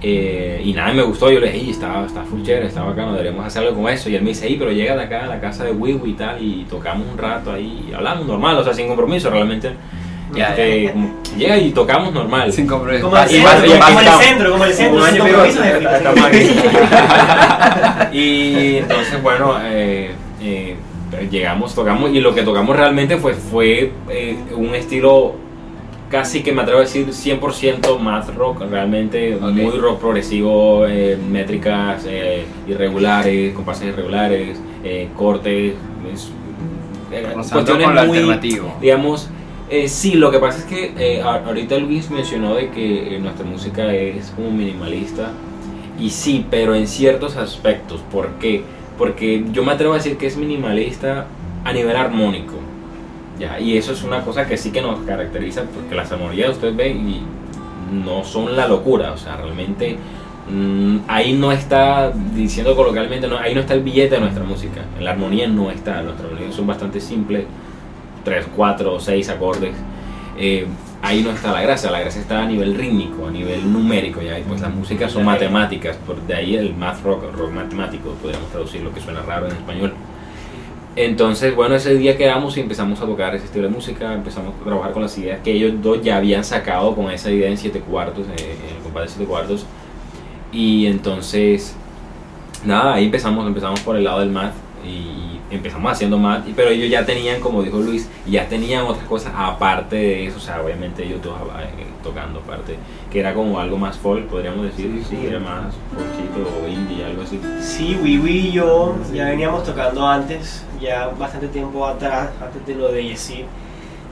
[0.00, 1.28] Eh, y nada, me gustó.
[1.30, 4.08] Yo le dije, "Ey, está, full chévere, está bacano, deberíamos hacer algo con eso.
[4.08, 6.40] Y él me dice, pero llega de acá a la casa de Wiwi y tal,
[6.42, 9.70] y tocamos un rato ahí, y hablamos normal, o sea, sin compromiso, realmente.
[10.34, 12.52] Ya, Este, como- llega y tocamos normal.
[12.52, 13.04] Sin compromiso.
[13.04, 15.62] Como el y centro, más- y como el centro, como el centro, sin compromiso,
[16.26, 16.50] aquí.
[18.12, 20.10] y entonces, bueno, eh,
[20.42, 20.76] eh,
[21.30, 25.34] llegamos, tocamos, y lo que tocamos realmente fue, fue eh, un estilo
[26.10, 32.04] casi que me atrevo a decir 100% math rock, realmente muy rock progresivo, eh, métricas
[32.06, 35.74] eh, irregulares, compases irregulares, eh, cortes,
[37.10, 38.74] eh, cuestiones con lo muy, alternativo.
[38.80, 39.28] digamos,
[39.70, 43.44] eh, sí, lo que pasa es que eh, ahorita Luis mencionó de que eh, nuestra
[43.44, 45.30] música es como minimalista
[45.98, 48.00] y sí, pero en ciertos aspectos.
[48.10, 48.62] ¿Por qué?
[48.96, 51.26] Porque yo me atrevo a decir que es minimalista
[51.64, 52.54] a nivel armónico.
[53.38, 56.74] Ya, y eso es una cosa que sí que nos caracteriza, porque las armonías ustedes
[56.74, 57.22] ven y
[57.92, 59.96] no son la locura, o sea, realmente
[60.50, 64.82] mm, ahí no está, diciendo coloquialmente, no, ahí no está el billete de nuestra música,
[65.00, 67.44] la armonía no está, nuestras armonías son bastante simples,
[68.28, 69.74] 3, 4, 6 acordes,
[70.38, 70.66] eh,
[71.00, 74.38] ahí no está la gracia, la gracia está a nivel rítmico, a nivel numérico, ya,
[74.38, 78.50] y pues las músicas son matemáticas, por de ahí el math rock, rock matemático, podríamos
[78.50, 79.94] traducir lo que suena raro en español.
[80.94, 84.64] Entonces, bueno, ese día quedamos y empezamos a tocar ese estilo de música, empezamos a
[84.64, 87.80] trabajar con las ideas que ellos dos ya habían sacado con esa idea en siete
[87.80, 89.64] cuartos, eh, en el compás de siete cuartos.
[90.52, 91.76] Y entonces,
[92.64, 94.54] nada, ahí empezamos, empezamos por el lado del math.
[94.84, 99.32] y empezamos haciendo y- pero ellos ya tenían, como dijo Luis, ya tenían otras cosas
[99.36, 102.76] aparte de eso, o sea, obviamente ellos todos eh, tocando aparte,
[103.10, 107.22] que era como algo más folk, podríamos decir, sí, era más folkito o indie, algo
[107.22, 107.40] así.
[107.60, 112.92] Sí, Wiwi y yo ya veníamos tocando antes, ya bastante tiempo atrás, antes de lo
[112.92, 113.44] de Yesid.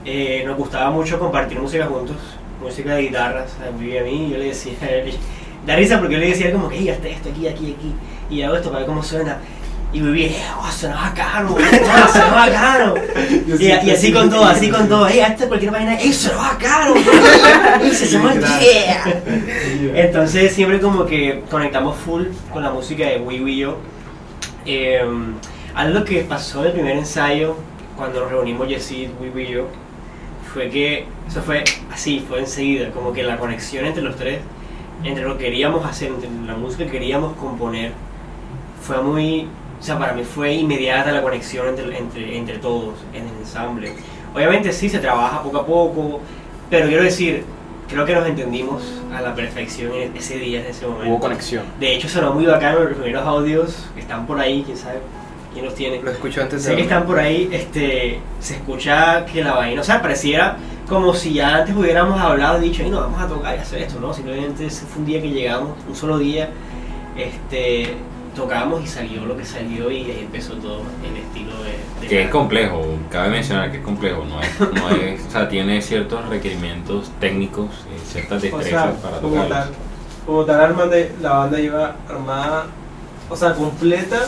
[0.05, 2.17] Eh, nos gustaba mucho compartir música juntos,
[2.63, 4.29] música de guitarras, a Wiwi y a mí.
[4.31, 4.73] Yo le decía
[5.67, 7.93] da risa porque yo le decía como que, hey, hazte esto aquí, aquí, aquí,
[8.31, 9.39] y hago esto para ver cómo suena.
[9.93, 12.95] Y Wiwi, eh, oh, suena bacano, oh, suena bacano.
[13.59, 16.95] Y, y así con todo, así con todo, hey, hazte cualquier vaina, hey, suena bacano.
[17.85, 19.23] Y se llama yeah.
[19.95, 23.79] Entonces siempre como que conectamos full con la música de Wiwi y yo.
[24.67, 25.01] Eh,
[25.75, 27.57] algo que pasó en el primer ensayo,
[27.97, 29.69] cuando nos reunimos Yesid, Wiwi y yo,
[30.53, 34.41] fue que eso fue así, fue enseguida, como que la conexión entre los tres,
[35.05, 37.93] entre lo que queríamos hacer, entre la música que queríamos componer,
[38.81, 43.27] fue muy, o sea, para mí fue inmediata la conexión entre, entre, entre todos en
[43.27, 43.93] el ensamble.
[44.35, 46.21] Obviamente sí se trabaja poco a poco,
[46.69, 47.45] pero quiero decir,
[47.89, 48.83] creo que nos entendimos
[49.15, 51.09] a la perfección en ese día, en ese momento.
[51.09, 51.65] Hubo conexión.
[51.79, 54.99] De hecho, sonó muy bacano los primeros audios que están por ahí, quién sabe
[55.57, 56.03] quién los tiene.
[56.03, 59.81] Lo escucho antes de Sé que están por ahí, este, se escucha que la vaina,
[59.81, 63.27] o sea, pareciera como si ya antes hubiéramos hablado y dicho, "Ay, no, vamos a
[63.27, 64.13] tocar y hacer esto, ¿no?
[64.13, 66.51] Simplemente fue un día que llegamos, un solo día,
[67.17, 67.95] este,
[68.37, 72.01] tocamos y salió lo que salió y empezó todo el estilo de...
[72.03, 75.49] de Que es complejo, cabe mencionar que es complejo, no es, no es, o sea,
[75.49, 79.49] tiene ciertos requerimientos técnicos, eh, ciertas O destrezas sea, para como tocarlos.
[79.49, 79.69] tal,
[80.27, 82.67] como tal Armande, la banda lleva armada,
[83.29, 84.21] o sea, completa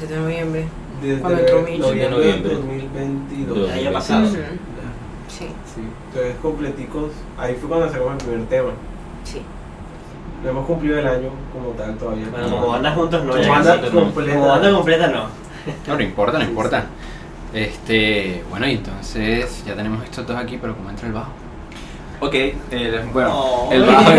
[0.00, 0.66] Desde noviembre.
[1.02, 2.54] desde noviembre del Noviembre.
[2.54, 3.58] 2022.
[3.58, 3.70] Dos.
[3.70, 4.26] El año pasado.
[4.28, 4.36] Sí,
[5.74, 8.70] Sí, entonces completicos, ahí fue cuando sacamos el primer tema.
[10.42, 12.26] No hemos cumplido el año como tal todavía.
[12.30, 14.32] Bueno, como banda juntos no, Como banda completa.
[14.34, 15.42] Como banda completa no.
[15.86, 16.84] No, no importa, no importa.
[17.54, 21.30] Este, bueno, y entonces ya tenemos estos dos aquí, pero ¿cómo entra el bajo?
[22.18, 23.68] Ok, eh, bueno, Oh.
[23.72, 24.10] el bajo.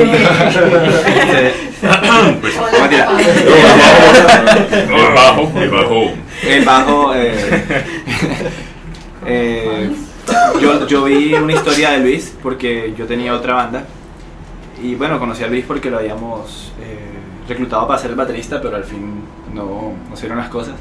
[2.41, 3.07] pues, mentira.
[4.71, 6.11] El bajo, el bajo.
[6.45, 7.13] El bajo.
[7.15, 7.83] eh,
[9.25, 9.89] eh,
[10.61, 13.83] yo, yo vi una historia de Luis porque yo tenía otra banda.
[14.83, 16.97] Y bueno, conocí a Luis porque lo habíamos eh,
[17.47, 19.21] reclutado para ser el baterista, pero al fin
[19.53, 20.75] no, no se las cosas.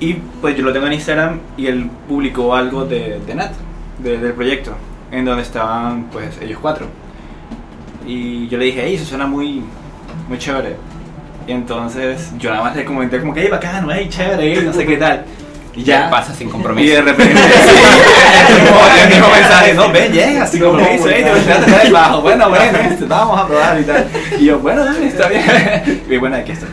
[0.00, 3.52] Y pues yo lo tengo en Instagram y él publicó algo de, de Nat,
[4.02, 4.72] de- del proyecto,
[5.12, 6.86] en donde estaban pues ellos cuatro.
[8.04, 9.62] Y yo le dije, hey, eso suena muy,
[10.28, 10.76] muy chévere.
[11.46, 14.72] Y entonces yo nada más le comenté como que, hey, bacano, hey, chévere, hey, no
[14.72, 15.24] sé qué tal.
[15.76, 16.08] Y ya.
[16.08, 16.94] pasa sin Y compromiso.
[16.94, 18.52] de repente, sí,
[19.02, 21.86] el mismo, mensaje, no, ven, llega, así como que hizo, hey, te voy a tocar
[21.86, 24.06] el bajo, bueno, bueno, este, vamos a probar y tal.
[24.38, 26.04] Y yo, bueno, dale, está bien.
[26.08, 26.66] Y bueno, aquí está.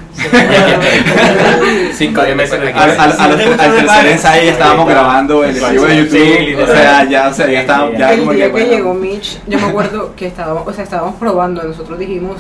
[1.94, 2.60] Cinco diez meses.
[2.76, 7.04] Al, al, al, al tercer ensayo ya estábamos grabando el archivo de YouTube, o sea,
[7.06, 10.28] ya, o sea, ya estábamos, ya el día que, llegó Mitch, yo me acuerdo que
[10.28, 12.38] estábamos, o sea, estábamos probando, nosotros dijimos,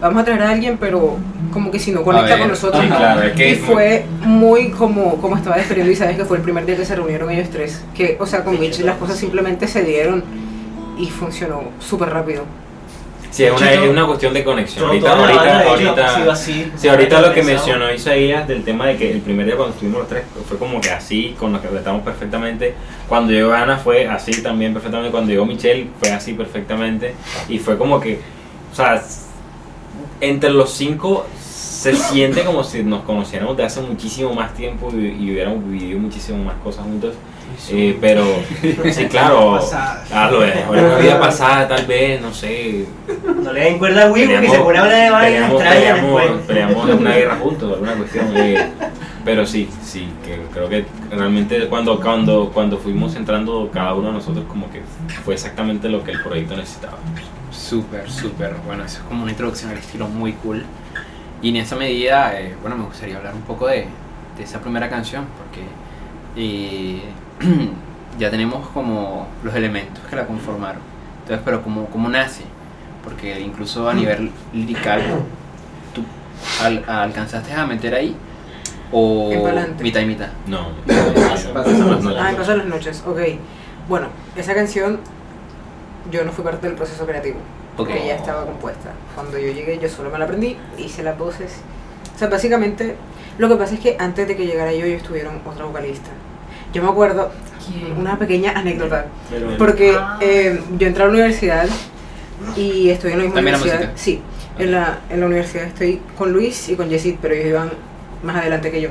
[0.00, 1.16] vamos a traer a alguien, pero
[1.52, 2.82] como que si no conecta ver, con nosotros.
[2.82, 6.36] sí, claro, es que y fue muy como, como estaba describiendo y sabes que fue
[6.36, 7.84] el primer día que se reunieron ellos tres.
[7.94, 10.22] Que, o sea, con Mitch las cosas simplemente se dieron
[10.98, 12.44] y funcionó súper rápido.
[13.30, 14.86] Sí, es una, es una cuestión de conexión.
[14.86, 16.72] Ahorita, ahorita, ahorita, así.
[16.76, 20.00] sí, ahorita lo que mencionó Isaías del tema de que el primer día cuando estuvimos
[20.00, 22.74] los tres fue como que así, con lo que estamos perfectamente.
[23.06, 25.10] Cuando llegó Ana fue así también perfectamente.
[25.10, 27.14] Cuando llegó Michelle fue así perfectamente.
[27.48, 28.18] Y fue como que,
[28.72, 29.02] o sea,
[30.20, 35.06] entre los cinco se siente como si nos conociéramos de hace muchísimo más tiempo y,
[35.06, 37.14] y hubiéramos vivido muchísimo más cosas juntos.
[37.70, 38.24] Eh, pero,
[38.92, 40.64] sí, claro, ah, lo es.
[40.64, 42.86] Ahora, una vida pasada, tal vez, no sé,
[43.42, 46.46] No le den cuerda a Wii porque se pone a hablar de extrañas peleamos, después.
[46.46, 48.26] peleamos en una guerra juntos, alguna cuestión.
[48.36, 48.68] eh,
[49.24, 54.14] pero sí, sí, que creo que realmente cuando, cuando, cuando fuimos entrando cada uno de
[54.14, 54.80] nosotros como que
[55.24, 56.96] fue exactamente lo que el proyecto necesitaba.
[57.50, 58.54] Súper, súper.
[58.66, 60.64] Bueno, eso es como una introducción al estilo muy cool.
[61.42, 63.86] Y en esa medida, eh, bueno, me gustaría hablar un poco de,
[64.36, 65.62] de esa primera canción, porque
[66.36, 67.02] eh,
[68.18, 70.80] ya tenemos como los elementos que la conformaron.
[71.22, 72.42] Entonces, pero ¿cómo, cómo nace?
[73.04, 75.00] Porque incluso a nivel lirical,
[75.94, 76.02] ¿tú
[76.62, 78.16] al- alcanzaste a meter ahí?
[78.90, 79.30] ¿O
[79.80, 80.28] mitad y mitad?
[80.46, 83.18] No, Pasa- pasa no, las no, Ah, de las Noches, ok.
[83.88, 85.00] Bueno, esa canción
[86.10, 87.38] yo no fui parte del proceso creativo.
[87.76, 88.06] Porque Ok.
[88.06, 88.90] ya estaba compuesta.
[89.14, 91.52] Cuando yo llegué, yo solo me la aprendí, hice las voces.
[92.14, 92.96] O sea, básicamente,
[93.38, 96.10] lo que pasa es que antes de que llegara yo, ellos tuvieron otra vocalista.
[96.72, 97.30] Yo me acuerdo,
[97.96, 101.66] una pequeña anécdota, Pero- porque eh, yo entré a la universidad
[102.56, 103.92] y estoy en la misma ¿También la universidad.
[103.92, 103.92] música?
[104.02, 104.20] Sí,
[104.58, 107.70] en la, en la universidad estoy con Luis y con Jessit, pero ellos iban
[108.22, 108.88] más adelante que yo.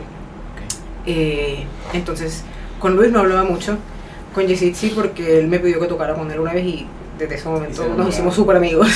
[1.06, 2.44] Eh, entonces,
[2.80, 3.78] con Luis no hablaba mucho,
[4.34, 6.86] con Yesid sí, porque él me pidió que tocara con él una vez y
[7.18, 8.88] desde ese momento nos hicimos súper amigos.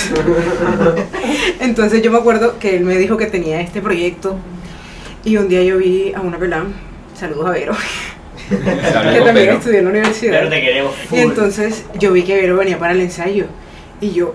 [1.59, 4.37] entonces yo me acuerdo que él me dijo que tenía este proyecto
[5.23, 6.65] y un día yo vi a una pelada,
[7.17, 7.73] saludos a Vero,
[8.49, 10.39] que también estudió en la universidad.
[10.39, 11.17] Pero te queremos full.
[11.17, 13.45] Y entonces yo vi que Vero venía para el ensayo
[13.99, 14.33] y yo,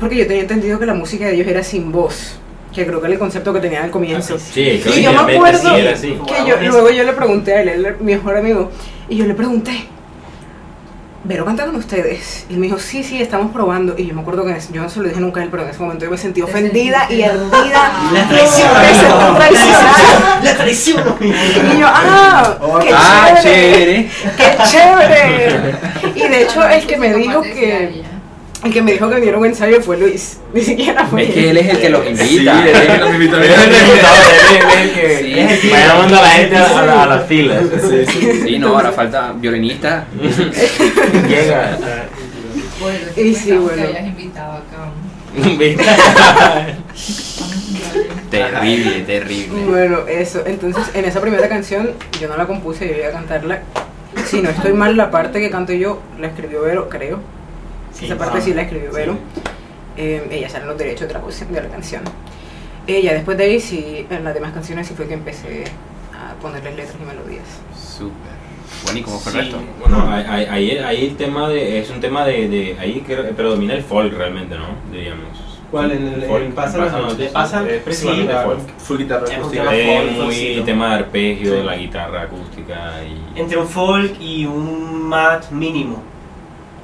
[0.00, 2.38] porque yo tenía entendido que la música de ellos era sin voz,
[2.74, 4.38] que creo que era el concepto que tenían al comienzo.
[4.38, 7.68] Sí, creo Y yo me acuerdo sí que yo, luego yo le pregunté a él,
[7.68, 8.70] él mi mejor amigo,
[9.08, 9.72] y yo le pregunté,
[11.24, 12.46] ¿Vero canta con ustedes?
[12.50, 13.94] Y él me dijo, sí, sí, estamos probando.
[13.96, 15.68] Y yo me acuerdo que yo no se lo dije nunca a él, pero en
[15.70, 17.92] ese momento yo me sentí ofendida y ardida.
[18.12, 18.68] La traición.
[20.42, 21.02] La traición.
[21.20, 24.10] Y yo, ah, qué Ah, chévere.
[24.10, 24.10] chévere.
[24.36, 25.74] ¡Qué chévere!
[26.16, 28.02] Y de hecho, el que me dijo que.
[28.64, 30.38] El que me dijo que viera un ensayo fue Luis.
[30.54, 31.24] Ni siquiera fue.
[31.24, 32.24] Es que él es el que los invita.
[32.24, 33.36] Sí, él es el que los invita.
[33.36, 33.74] Él es el él
[34.84, 35.68] es- que Sí, sí.
[35.70, 37.64] va llamando a la gente a, a la- a las filas.
[38.44, 40.04] Sí, no, ahora falta violinista.
[41.28, 41.78] Llega.
[43.16, 43.76] Y sí, bueno.
[43.82, 44.90] Que hayas invitado acá.
[48.30, 49.64] Terrible, terrible.
[49.66, 50.42] Bueno, eso.
[50.46, 53.60] Entonces, en esa primera canción, yo no la compuse, yo iba a cantarla.
[54.26, 57.20] Si no estoy mal, la parte que canto yo la escribió Vero, creo.
[58.00, 59.16] Esa parte sí la escribió Vero.
[59.96, 62.02] Eh, ella sale en los derechos de voz- de la canción.
[62.86, 65.64] Ella, después de ahí, sí, en las demás canciones sí fue que empecé
[66.12, 67.44] a ponerles letras y melodías.
[67.76, 68.32] Súper.
[68.84, 69.44] Bueno, ¿y cómo fue el Sí.
[69.52, 69.62] resto?
[69.80, 73.74] Bueno, ahí, ahí- ahí, el tema de, es un tema de, de ahí que predomina
[73.74, 74.64] el folk realmente, ¿no?
[74.90, 75.28] Diríamos.
[75.70, 75.92] ¿Cuál?
[75.92, 76.52] ¿En el- Folk, en
[77.68, 78.38] Es principalmente sí.
[78.44, 78.58] folk.
[78.78, 79.62] Full guitarra Es un acústica.
[79.62, 81.62] tema Es folk, muy tema de arpegio, Sí.
[81.66, 83.40] la guitarra acústica y...
[83.40, 86.02] Entre un folk y un mat mínimo.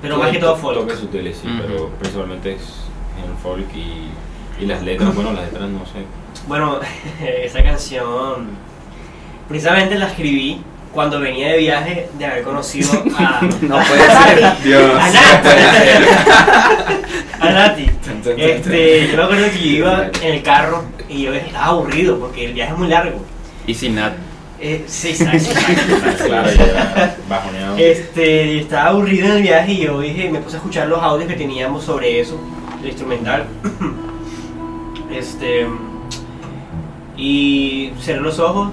[0.03, 0.79] Pero más que todo folk.
[0.81, 1.59] Toques sutiles, sí, Ujú.
[1.61, 2.63] pero principalmente es
[3.23, 6.05] en el folk y, y las letras, bueno, las letras no sé.
[6.47, 6.79] Bueno,
[7.45, 8.49] esa canción
[9.49, 14.63] precisamente la escribí cuando venía de viaje de haber conocido a, No puede ser.
[14.65, 14.93] Dios.
[14.95, 15.49] a Nati.
[17.41, 17.91] a Nati.
[18.37, 22.47] Este, yo me acuerdo que yo iba en el carro y yo estaba aburrido porque
[22.47, 23.21] el viaje es muy largo.
[23.67, 24.17] Y sin nada.
[24.61, 26.25] Eh, exacto, exacto.
[26.27, 27.77] Claro, ya bajoneado.
[27.77, 31.29] Este, estaba aburrido en el viaje y yo dije, me puse a escuchar los audios
[31.29, 32.41] que teníamos sobre eso,
[32.81, 33.47] el instrumental.
[35.11, 35.67] Este,
[37.17, 38.69] y cerré los ojos,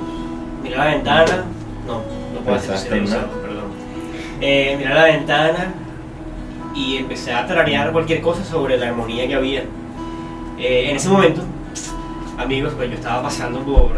[0.61, 1.45] miré la ventana,
[1.87, 2.01] no,
[2.33, 3.63] no puedo Pensaste cerré los ojos, perdón.
[4.41, 5.73] Eh, miré la ventana
[6.75, 9.61] y empecé a tararear cualquier cosa sobre la armonía que había.
[10.59, 11.41] Eh, en ese momento,
[12.37, 13.91] amigos, pues yo estaba pasando por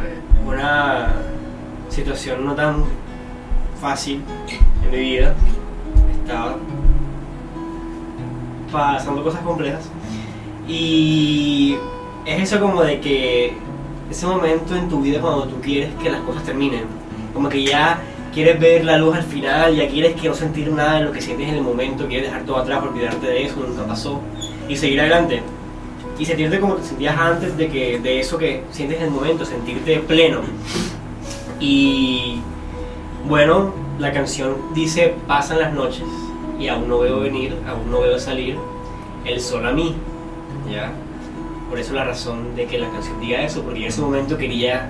[0.45, 1.15] una
[1.97, 2.83] situación no tan
[3.81, 4.21] fácil
[4.83, 5.33] en mi vida.
[6.21, 6.57] Estaba
[8.71, 9.89] pasando cosas complejas.
[10.67, 11.75] Y
[12.25, 13.53] es eso como de que
[14.11, 16.83] ese momento en tu vida cuando tú quieres que las cosas terminen.
[17.33, 17.99] Como que ya
[18.31, 21.21] quieres ver la luz al final, ya quieres que no sentir nada de lo que
[21.21, 24.21] sientes en el momento, quieres dejar todo atrás, olvidarte de eso, nunca pasó,
[24.69, 25.41] y seguir adelante.
[26.19, 29.45] Y sentirte como te sentías antes de, que, de eso que sientes en el momento,
[29.45, 30.41] sentirte pleno.
[31.59, 32.39] Y
[33.27, 36.05] bueno, la canción dice, pasan las noches
[36.59, 38.57] y aún no veo venir, aún no veo salir
[39.25, 39.95] el sol a mí.
[40.71, 40.91] ¿Ya?
[41.69, 44.89] Por eso la razón de que la canción diga eso, porque en ese momento quería,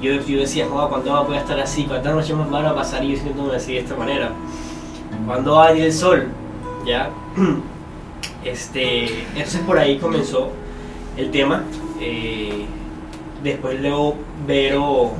[0.00, 1.84] yo, yo decía, joder, ¿cuándo va a poder estar así?
[1.84, 4.30] ¿Cuántas noches más van a pasar y yo sintiéndome así de esta manera?
[5.26, 6.28] ¿Cuándo va a venir el sol?
[6.86, 7.10] ¿Ya?
[8.44, 10.50] Este, entonces por ahí comenzó
[11.16, 11.64] el tema.
[12.00, 12.66] eh,
[13.42, 14.14] después luego
[14.46, 15.12] Vero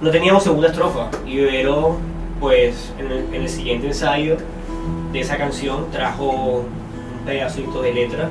[0.00, 1.96] no teníamos segunda estrofa y Vero
[2.40, 4.36] pues en el, en el siguiente ensayo
[5.12, 6.66] de esa canción trajo un
[7.24, 8.28] pedacito de letra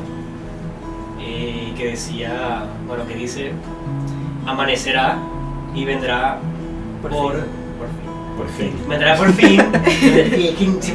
[1.19, 3.51] eh, que decía, bueno, que dice
[4.45, 5.17] amanecerá
[5.73, 6.37] y vendrá
[7.01, 7.43] por, por fin.
[8.37, 8.73] Por fin.
[8.89, 9.57] Vendrá por fin,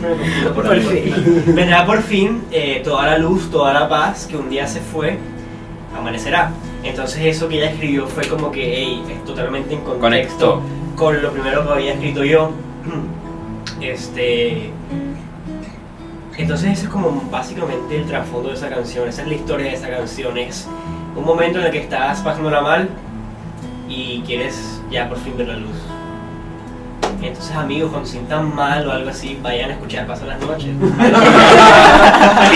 [0.02, 0.90] confundo por Por algo.
[0.90, 1.44] fin.
[1.54, 5.18] Vendrá por fin eh, toda la luz, toda la paz que un día se fue,
[5.96, 6.50] amanecerá.
[6.88, 10.62] Entonces eso que ella escribió fue como que, hey, es totalmente en contexto Conectó.
[10.96, 12.50] con lo primero que había escrito yo.
[13.80, 14.72] Este.
[16.36, 19.74] Entonces ese es como básicamente el trasfondo de esa canción, esa es la historia de
[19.74, 20.66] esa canción, es
[21.16, 22.88] un momento en el que estás pasándola mal
[23.88, 25.97] y quieres ya por fin ver la luz.
[27.20, 30.70] Entonces amigos, cuando se sientan mal o algo así, vayan a escuchar Pasan las noches.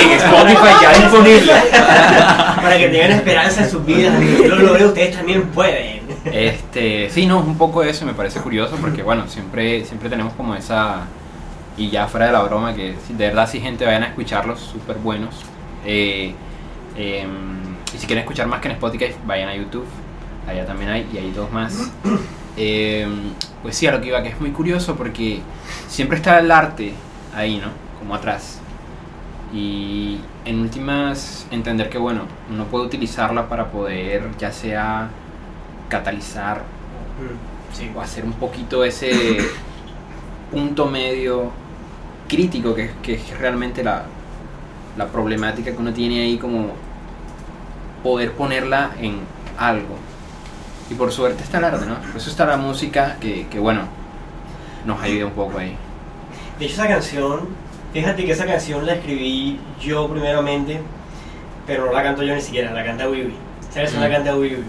[0.02, 1.52] En Spotify ya disponible.
[2.56, 6.02] Para que tengan esperanza en sus vidas, yo lo logré, ustedes también pueden.
[6.24, 10.54] Este, sí, no, un poco eso me parece curioso porque, bueno, siempre, siempre tenemos como
[10.54, 11.02] esa.
[11.76, 14.96] Y ya fuera de la broma, que de verdad, si gente vayan a escucharlos, súper
[14.98, 15.36] buenos.
[15.84, 16.34] Eh,
[16.96, 19.86] em, y si quieren escuchar más que en Spotify, vayan a YouTube.
[20.46, 21.90] Allá también hay, y hay dos más.
[22.56, 23.06] Eh,
[23.62, 25.40] pues sí, a lo que iba, que es muy curioso porque
[25.88, 26.94] siempre está el arte
[27.34, 27.68] ahí, ¿no?
[27.98, 28.60] Como atrás.
[29.52, 35.10] Y en últimas, entender que, bueno, uno puede utilizarla para poder ya sea
[35.88, 36.62] catalizar
[37.18, 39.38] Mm, Sí, o hacer un poquito ese
[40.50, 41.50] punto medio
[42.28, 44.04] crítico que, que es realmente la,
[44.96, 46.72] la problemática que uno tiene ahí como
[48.02, 49.20] poder ponerla en
[49.56, 49.96] algo.
[50.92, 51.94] Y por suerte está el arte, ¿no?
[51.96, 53.82] Por eso está la música que, que bueno,
[54.84, 55.74] nos ayuda un poco ahí.
[56.58, 57.48] De hecho, esa canción,
[57.94, 60.80] fíjate que esa canción la escribí yo primeramente,
[61.66, 63.32] pero no la canto yo ni siquiera, la canta Wiwi.
[63.70, 64.12] Esa canción la Mm.
[64.12, 64.64] canta Wiwi.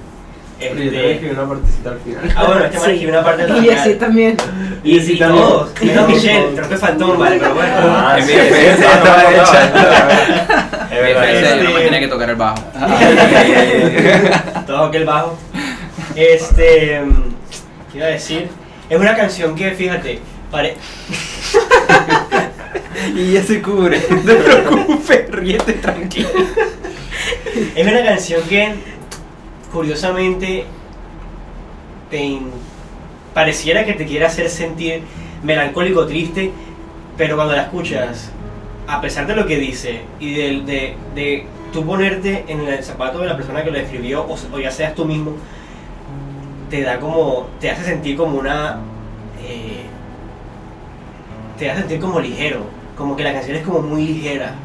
[0.60, 2.34] Pero yo también escribí una partecita al final.
[2.38, 4.38] Ah, bueno, este man escribió una parte del Y así también.
[4.84, 5.44] Y, Sí, y también.
[5.44, 5.72] todos.
[5.82, 7.74] Y no Michelle, creo que faltó un vale, pero bueno.
[7.82, 9.70] Ah, En sí, mi sí, defensa, sí, estaba no, no, hecha.
[9.74, 10.96] no.
[10.96, 12.64] Es verdad, Ese, es yo no me este- tenía que tocar el bajo.
[14.68, 15.38] todo aquel bajo.
[16.16, 17.02] Este.
[17.92, 18.50] ¿Qué iba a decir?
[18.90, 20.20] Es una canción que, fíjate,
[20.52, 20.76] pare...
[23.16, 26.30] Y ya se cubre, no te preocupes, ríete tranquilo.
[27.76, 28.74] es una canción que,
[29.72, 30.66] curiosamente,
[32.10, 32.40] te
[33.34, 35.02] pareciera que te quiere hacer sentir
[35.44, 36.52] melancólico, triste,
[37.18, 38.32] pero cuando la escuchas,
[38.88, 43.20] a pesar de lo que dice y de, de, de tú ponerte en el zapato
[43.20, 45.36] de la persona que lo escribió, o, o ya seas tú mismo,
[46.74, 48.80] te da como, te hace sentir como una,
[49.48, 49.84] eh,
[51.60, 52.62] te hace sentir como ligero,
[52.98, 54.56] como que la canción es como muy ligera,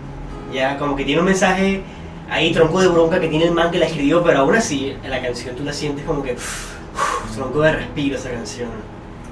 [0.51, 1.83] ya, como que tiene un mensaje
[2.31, 5.11] ahí, tronco de bronca que tiene el man que la escribió, pero aún así, en
[5.11, 6.35] la canción tú la sientes como que,
[7.35, 8.71] tronco de respiro esa canción.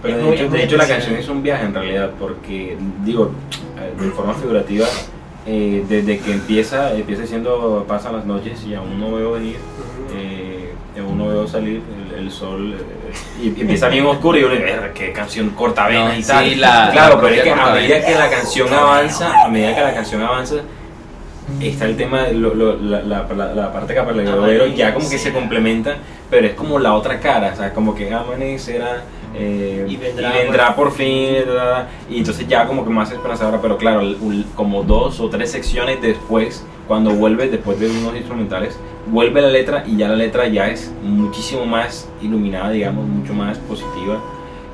[0.03, 2.77] Pero Es de muy- hecho, de hecho la canción es un viaje en realidad, porque
[3.07, 3.31] digo,
[3.79, 4.87] eh, de forma figurativa,
[5.47, 9.57] eh, desde que empieza, empieza diciendo pasan las noches y aún no veo venir,
[10.15, 11.81] eh, aún no veo salir
[12.19, 13.15] el, sol, eh,
[13.57, 16.61] y empieza bien oscuro y uno dice, "Verga, qué canción cortavena No, y sí, tal.
[16.61, 19.81] la- claro, la pero es que a medida que la canción avanza, a medida que
[19.81, 20.57] la canción avanza,
[21.61, 23.23] está el tema, de lo- lo- la, la,
[23.55, 25.97] la, parte que para el ya como que se complementa,
[26.31, 29.03] pero es como la otra cara, o sea, como que amanecerá
[29.39, 31.37] eh, Y y vendrá vendrá, por por fin,
[32.09, 34.01] y entonces ya como que más esperanzadora, pero claro,
[34.55, 38.79] como dos o tres secciones después, cuando vuelve, después de unos instrumentales,
[39.11, 43.59] vuelve la letra y ya la letra ya es muchísimo más iluminada, digamos, mucho más
[43.59, 44.21] positiva,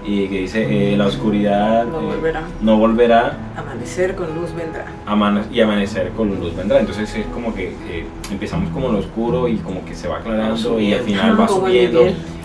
[0.05, 2.43] y que dice, eh, la oscuridad No eh, volverá.
[2.61, 4.87] no volverá Amanecer con luz vendrá.
[5.07, 6.81] amane- y amanecer con luz vendrá.
[6.81, 10.17] Entonces es como que eh, empezamos como en lo oscuro y como que se va
[10.19, 12.01] aclarando y al final va subiendo.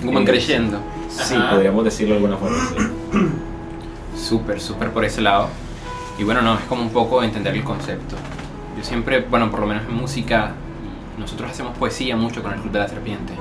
[0.06, 0.78] Como en creyendo.
[1.10, 1.50] Sí, Ajá.
[1.52, 2.58] podríamos decirlo de alguna forma.
[2.58, 2.76] sí.
[4.16, 5.48] Súper, súper por ese lado.
[6.20, 8.16] Y bueno, no, es como un poco entender el concepto.
[8.78, 10.52] Yo siempre, bueno, por lo menos en música,
[11.18, 13.34] nosotros hacemos poesía mucho con el Club de la Serpiente.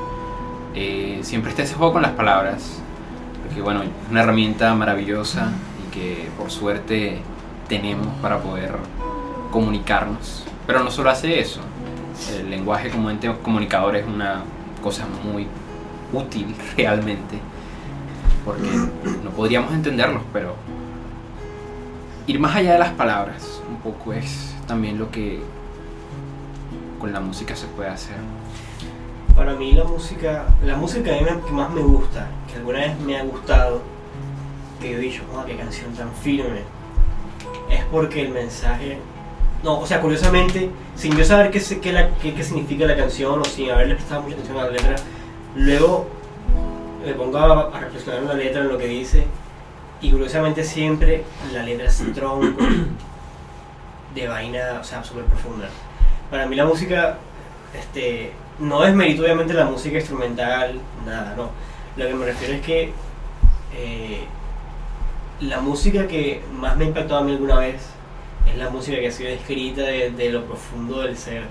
[0.74, 2.80] eh, siempre está ese juego con las palabras.
[3.42, 5.50] Porque bueno, es una herramienta maravillosa
[5.86, 7.18] y que por suerte
[7.68, 8.76] tenemos para poder
[9.50, 10.44] comunicarnos.
[10.66, 11.60] Pero no solo hace eso.
[12.38, 14.42] El lenguaje como ente comunicador es una
[14.82, 15.46] cosa muy
[16.12, 17.38] útil realmente.
[18.44, 18.68] Porque
[19.24, 20.54] no podríamos entenderlos, pero
[22.26, 25.40] ir más allá de las palabras un poco es también lo que
[27.06, 28.16] con la música se puede hacer.
[29.36, 32.80] Para mí la música, la música que a mí que más me gusta, que alguna
[32.80, 33.80] vez me ha gustado,
[34.80, 36.62] que yo he dicho, "Ah, qué canción tan firme,
[37.70, 38.98] es porque el mensaje,
[39.62, 43.40] no, o sea, curiosamente, sin yo saber qué, qué, la- qué- qué significa la canción
[43.40, 44.96] o sin haberle prestado mucha atención a la letra,
[45.54, 46.08] luego
[47.04, 49.26] me pongo a, a reflexionar en la letra, en lo que dice,
[50.00, 52.64] y curiosamente siempre la letra es tronco
[54.12, 55.68] de vaina, o sea, súper profunda.
[56.30, 57.18] Para mí la música,
[57.78, 61.50] este, no es mérito obviamente la música instrumental, nada, no.
[61.96, 62.92] Lo que me refiero es que
[63.74, 64.24] eh,
[65.40, 67.82] la música que más me ha impactado a mí alguna vez
[68.50, 71.44] es la música que ha sido escrita de, de lo profundo del ser.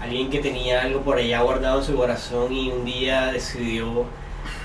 [0.00, 4.04] Alguien que tenía algo por allá guardado en su corazón y un día decidió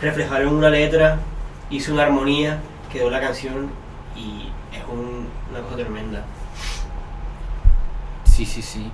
[0.01, 1.19] reflejarlo en una letra,
[1.69, 2.59] hizo una armonía,
[2.91, 3.69] quedó la canción
[4.15, 6.25] y es un- una cosa tremenda.
[8.25, 8.89] Sí, sí, sí.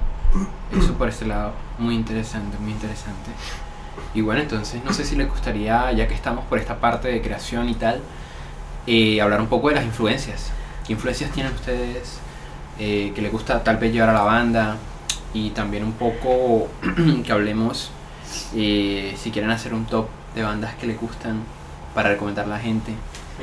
[0.71, 1.53] Eso por ese lado.
[1.77, 3.31] Muy interesante, muy interesante.
[4.13, 7.21] Y bueno, entonces no sé si les gustaría, ya que estamos por esta parte de
[7.21, 8.01] creación y tal,
[8.87, 10.51] eh, hablar un poco de las influencias.
[10.85, 12.19] ¿Qué influencias tienen ustedes
[12.79, 14.77] eh, que les gusta tal vez llevar a la banda?
[15.33, 16.69] Y también un poco
[17.25, 17.91] que hablemos,
[18.53, 21.43] eh, si quieren hacer un top de bandas que les gustan
[21.93, 22.93] para recomendar a la gente.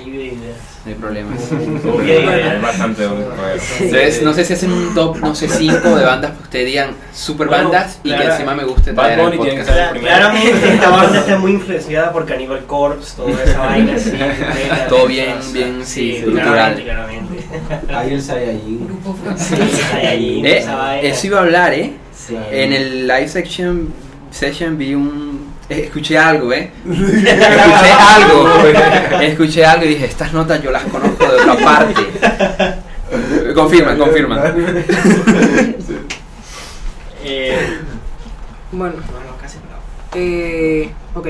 [0.01, 0.57] Lluvia de ideas.
[0.84, 1.30] No hay problema.
[2.01, 2.62] Hay ideas.
[2.62, 3.05] bastante.
[3.05, 6.90] Entonces, no sé si hacen un top, no sé, 5 de bandas que ustedes digan
[7.12, 9.70] super Bueno, bandas y que encima me guste traer al podcast.
[10.01, 14.12] Claramente esta banda está muy influenciada por Cannibal Corpse, toda esa vaina así.
[14.88, 16.82] Todo bien, bien, sí, sí, cultural.
[16.82, 17.95] claramente, claramente.
[17.95, 18.86] Ahí el Saiyajin.
[18.86, 19.59] Grupo francés.
[19.95, 20.66] Eh,
[21.03, 21.93] eso iba a hablar, ¿eh?
[22.14, 22.36] Sí.
[22.51, 23.93] En el live section,
[24.30, 25.32] session vi un...
[25.73, 26.70] eh, Escuché algo, ¿eh?
[26.91, 28.49] Escuché algo.
[29.20, 32.03] Escuché algo y dije, estas notas yo las conozco de otra parte.
[33.55, 34.43] Confirma, confirma.
[37.25, 37.79] Eh,
[38.73, 38.95] Bueno,
[40.14, 41.27] eh, ok.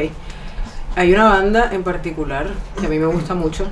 [0.96, 2.46] Hay una banda en particular
[2.80, 3.66] que a mí me gusta mucho,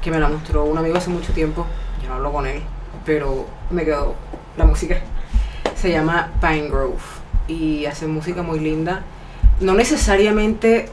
[0.00, 1.66] que me la mostró un amigo hace mucho tiempo.
[2.02, 2.62] Yo no hablo con él,
[3.04, 4.14] pero me quedó
[4.56, 4.98] la música.
[5.74, 6.98] Se llama Pine Grove
[7.48, 9.02] y hace música muy linda.
[9.60, 10.88] No necesariamente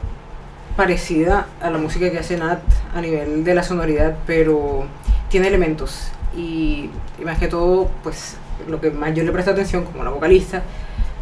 [0.76, 2.60] parecida a la música que hace Nat
[2.94, 4.84] a nivel de la sonoridad, pero
[5.30, 6.08] tiene elementos.
[6.36, 8.36] Y, y más que todo, pues
[8.68, 10.62] lo que más yo le presto atención como la vocalista,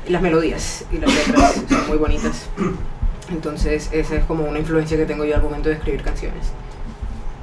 [0.08, 2.46] las melodías y las letras son muy bonitas.
[3.30, 6.48] Entonces, esa es como una influencia que tengo yo al momento de escribir canciones.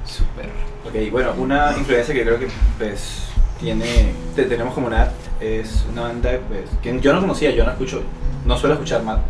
[0.06, 0.46] Súper.
[0.86, 2.48] Ok, bueno, una influencia que creo que
[2.78, 3.24] pues
[3.58, 7.70] tiene, te- tenemos como Nat es una banda pues, que yo no conocía, yo no
[7.72, 8.02] escucho,
[8.44, 9.20] no suelo escuchar Nat,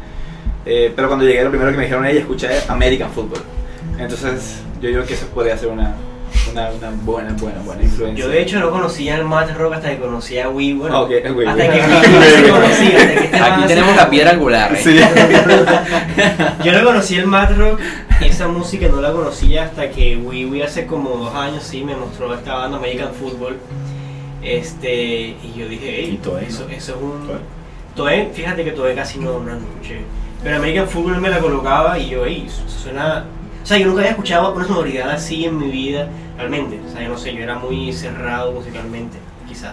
[0.67, 3.43] eh, pero cuando llegué lo primero que me dijeron ella escuché American Football,
[3.99, 5.95] entonces yo creo que eso podría ser una,
[6.53, 8.25] una, una buena, buena, buena influencia.
[8.25, 11.03] Yo de hecho no conocía el Matt Rock hasta que conocí a Wii, bueno, Ah,
[11.03, 11.71] ok, el Wii, hasta Wii.
[11.71, 11.77] que
[12.43, 14.81] Wii conocía, hasta que este Aquí tenemos la piedra angular, ¿eh?
[14.83, 14.99] Sí.
[16.65, 17.81] Yo no conocí el Mad Rock,
[18.21, 21.95] esa música no la conocía hasta que Wii Wii hace como dos años sí me
[21.97, 23.57] mostró esta banda American Football.
[24.43, 24.95] Este,
[25.43, 26.75] y yo dije, Y hey, Toe, eso, ¿no?
[26.75, 27.27] eso es un.
[27.27, 27.39] Toe.
[27.97, 30.01] Toe, fíjate que Toe casi no, no escuché.
[30.45, 33.24] Pero American Football me la colocaba y yo, eso suena.
[33.62, 36.78] O sea, yo nunca había escuchado una sonoridad así en mi vida, realmente.
[36.86, 39.16] O sea, yo no sé, yo era muy cerrado musicalmente,
[39.49, 39.72] quizá.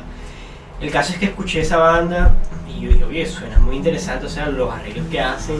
[0.79, 2.33] El caso es que escuché esa banda
[2.69, 5.57] y yo dije, oye, suena muy interesante, o sea, los arreglos que hacen,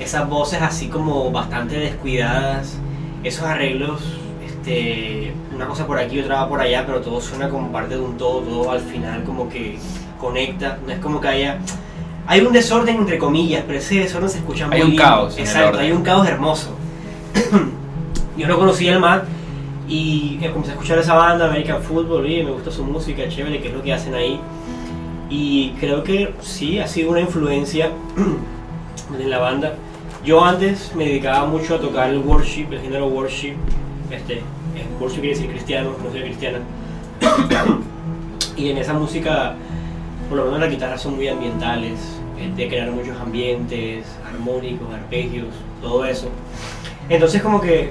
[0.00, 2.78] esas voces así como bastante descuidadas,
[3.24, 4.00] esos arreglos,
[4.44, 8.16] este, una cosa por aquí, otra por allá, pero todo suena como parte de un
[8.16, 9.78] todo, todo al final como que
[10.18, 11.58] conecta, no es como que haya...
[12.26, 15.78] Hay un desorden entre comillas, pero ese desorden se escucha muy Hay un caos Exacto,
[15.78, 16.70] hay un caos hermoso.
[18.36, 19.22] yo no conocía el MAD
[19.88, 23.68] y comencé a escuchar esa banda, American Football, y me gusta su música, chévere, que
[23.68, 24.40] es lo que hacen ahí.
[25.30, 27.90] Y creo que sí, ha sido una influencia
[29.20, 29.74] en la banda.
[30.24, 33.54] Yo antes me dedicaba mucho a tocar el worship, el género worship.
[34.10, 34.42] Este, eh,
[35.00, 36.58] worship quiere decir cristiano, música cristiana.
[38.56, 39.54] y en esa música,
[40.28, 42.15] por lo menos las guitarras son muy ambientales, eh,
[42.56, 45.48] de crear muchos ambientes, armónicos, arpegios,
[45.80, 46.28] todo eso.
[47.08, 47.90] Entonces como que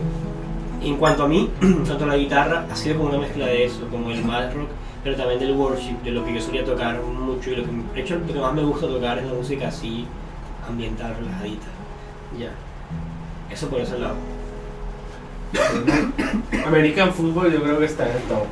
[0.81, 1.49] en cuanto a mí,
[1.87, 4.69] tanto la guitarra ha sido como una mezcla de eso, como el mad rock,
[5.03, 8.01] pero también del worship, de lo que yo solía tocar mucho y lo que de
[8.01, 10.05] hecho lo que más me gusta tocar es la música así
[10.67, 11.67] ambiental, relajadita.
[12.39, 12.49] Ya.
[13.51, 14.15] Eso por ese lado.
[16.67, 18.45] American Football yo creo que está en el top.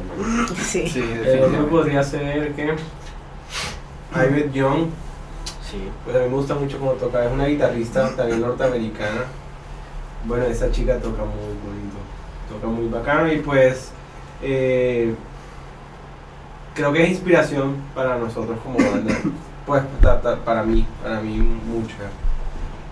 [0.62, 0.88] Sí.
[0.88, 1.70] Sí, El otro definitivamente.
[1.70, 2.76] podría ser que
[4.16, 4.86] Ivette Young,
[5.74, 5.90] Sí.
[6.06, 9.24] pues a mí me gusta mucho cómo toca, es una guitarrista también norteamericana.
[10.26, 11.98] Bueno, esa chica toca muy bonito,
[12.50, 13.92] toca muy bacano y pues
[14.42, 15.14] eh,
[16.76, 19.16] creo que es inspiración para nosotros como banda.
[19.66, 21.96] Pues ta- ta- para mí, para mí mucha.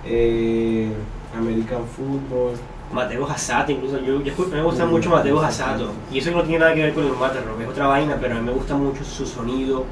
[0.05, 0.89] Eh,
[1.37, 2.53] American Football.
[2.93, 4.19] Mateo Hasato, incluso yo,
[4.49, 7.45] me gusta mucho Mateo Hasato y eso no tiene nada que ver con el Matter
[7.45, 9.83] Rock, es otra vaina, pero a mí me gusta mucho su sonido,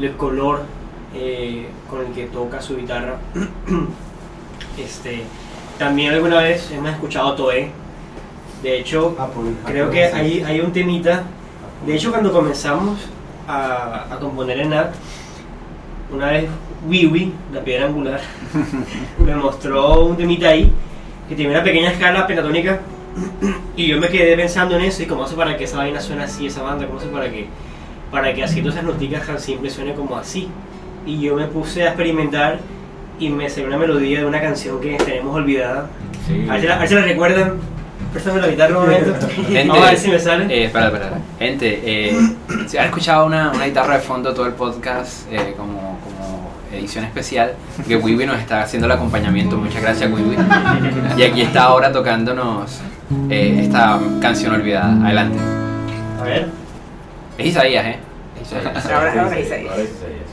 [0.00, 0.62] el color
[1.18, 3.16] eh, con el que toca su guitarra.
[4.78, 5.22] este,
[5.78, 7.70] también alguna vez hemos escuchado Toe,
[8.62, 11.24] de hecho Ah, por- creo que hay, hay un temita,
[11.86, 12.98] de hecho cuando comenzamos
[13.48, 14.94] a, a componer en NAT,
[16.12, 16.48] una vez
[16.88, 18.20] Wiwi, la piedra angular,
[19.18, 20.70] me mostró un temita ahí
[21.28, 22.80] que tiene una pequeña escala pentatónica
[23.76, 26.24] y yo me quedé pensando en eso y cómo hace para que esa vaina suene
[26.24, 27.46] así, esa banda, cómo hace para que,
[28.10, 30.48] para que haciendo esas noticas tan simples suene como así.
[31.06, 32.58] Y yo me puse a experimentar
[33.18, 35.86] y me salió una melodía de una canción que tenemos olvidada.
[36.26, 36.46] Sí.
[36.48, 37.52] A ver si la, a ver si la recuerdan.
[38.12, 39.28] Préstame la guitarra un momento.
[39.28, 40.44] Gente, Vamos a ver si me sale.
[40.54, 41.20] eh, espera, espera, espera.
[41.38, 42.18] Gente, eh,
[42.66, 47.04] si han escuchado una, una guitarra de fondo todo el podcast eh, como, como edición
[47.04, 47.52] especial,
[47.86, 49.56] que Wiwi nos está haciendo el acompañamiento.
[49.56, 50.36] Muchas gracias, Wiwi.
[51.16, 52.80] Y aquí está ahora tocándonos
[53.30, 54.92] eh, esta canción olvidada.
[55.04, 55.38] Adelante.
[56.20, 56.48] A ver.
[57.38, 57.98] Es Isaías, ¿eh?
[58.40, 58.86] Es Isaías.
[58.86, 59.70] Ahora, ahora Isaías.
[59.70, 60.25] Ahora es Isaías.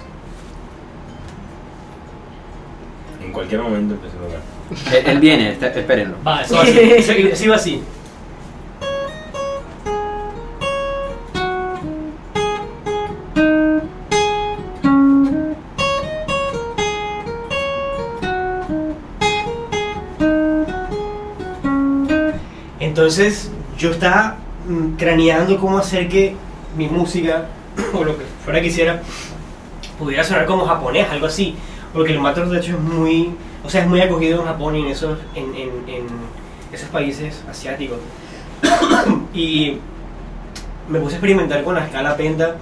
[3.33, 4.93] En cualquier momento empecé a tocar.
[4.93, 6.17] Eh, él, viene, espérenlo.
[6.23, 6.55] Va, eso
[7.55, 7.81] así.
[22.79, 24.35] Entonces yo estaba
[24.67, 26.35] mm, craneando cómo hacer que
[26.77, 27.47] mi música,
[27.95, 29.01] o lo que fuera que hiciera,
[29.97, 31.55] pudiera sonar como japonés, algo así.
[31.93, 34.81] Porque el Matter de hecho es muy, o sea, es muy acogido en Japón y
[34.81, 36.05] en esos, en, en, en
[36.71, 37.99] esos países asiáticos.
[39.33, 39.77] y
[40.87, 42.57] me puse a experimentar con la escala penta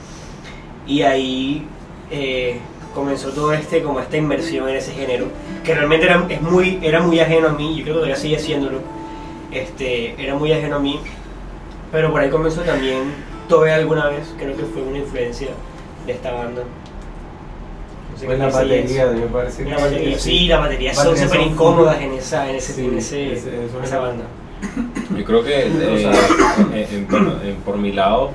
[0.86, 1.68] y ahí
[2.10, 2.60] eh,
[2.94, 5.28] comenzó todo este como esta inversión en ese género
[5.64, 8.38] que realmente era, es muy, era muy ajeno a mí yo creo que todavía sigue
[8.38, 8.80] haciéndolo
[9.52, 11.00] este, era muy ajeno a mí
[11.92, 15.50] pero por ahí comenzó también Tobe alguna vez creo que fue una influencia
[16.06, 16.64] de esta banda
[18.22, 19.16] Sé Pues qué la piensan batería, ellos.
[19.16, 22.74] me parece La que batería, sí, las baterías son súper incómodas en esa, en ese,
[22.74, 23.34] Sí, en ese-
[23.84, 24.24] esa banda.
[25.18, 28.30] Yo creo que eh, eh, eh, bueno, eh, por mi lado,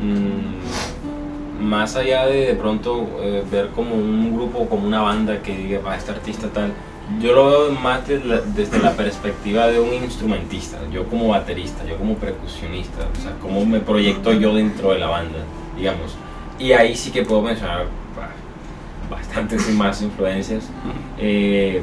[0.00, 5.56] mm, más allá de de pronto eh, ver como un grupo, como una banda que
[5.56, 6.72] diga, va, este artista tal,
[7.20, 11.84] yo lo veo más desde la, desde la perspectiva de un instrumentista, yo como baterista,
[11.88, 15.38] yo como percusionista, o sea, cómo me proyecto yo dentro de la banda,
[15.76, 16.16] digamos.
[16.58, 17.84] Y ahí sí que puedo mencionar
[19.10, 20.68] bastantes y más influencias.
[21.18, 21.82] Eh,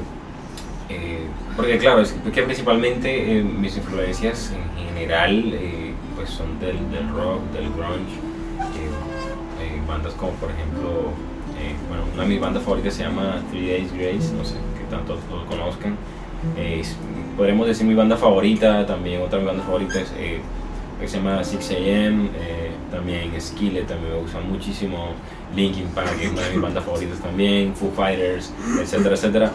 [0.90, 1.20] eh,
[1.56, 5.54] porque claro, es que principalmente eh, mis influencias en general
[6.16, 8.20] pues son del, del rock, del grunge,
[9.88, 11.12] bandas como por ejemplo,
[11.90, 15.18] bueno, una de mis bandas favoritas se llama Three Days Grace, no sé que tanto
[15.30, 15.96] lo conozcan.
[16.58, 16.96] Es-
[17.38, 20.40] podremos decir mi banda favorita, también otra de mis bandas favoritas eh,
[21.00, 25.14] que se llama 6am, eh, también Skillet también me gusta muchísimo,
[25.56, 29.52] Linkin Park es una de mis bandas favoritas también, Foo Fighters, etcétera, etcétera.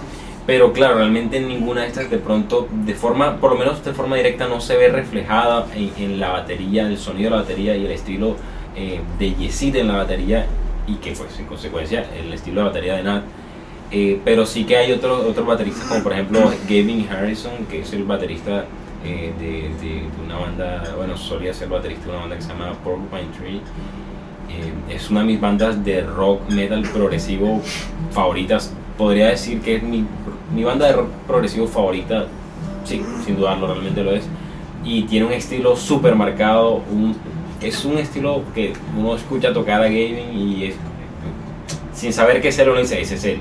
[0.47, 4.17] Pero claro, realmente ninguna de estas de pronto, de forma, por lo menos de forma
[4.17, 7.85] directa, no se ve reflejada en, en la batería, el sonido de la batería y
[7.85, 8.37] el estilo
[8.75, 10.47] eh, de Yesid en la batería
[10.87, 13.25] y que pues en consecuencia el estilo de batería de Nat.
[13.91, 17.93] Eh, pero sí que hay otros otros bateristas como por ejemplo Gavin Harrison, que es
[17.93, 18.67] el baterista
[19.05, 22.49] eh, de, de- de una banda, bueno, solía ser baterista de una banda que se
[22.49, 23.57] llama Porcupine Tree.
[24.51, 27.61] Eh, es una de mis bandas de rock metal progresivo
[28.11, 28.73] favoritas.
[28.97, 30.05] Podría decir que es mi,
[30.55, 32.27] mi banda de rock progresivo favorita.
[32.85, 34.25] Sí, sin dudarlo, realmente lo es.
[34.85, 36.83] Y tiene un estilo súper marcado.
[36.91, 37.15] Un,
[37.61, 40.77] es un estilo que uno escucha tocar a Gavin y es,
[41.93, 43.41] sin saber qué es él, uno dice, ese es él.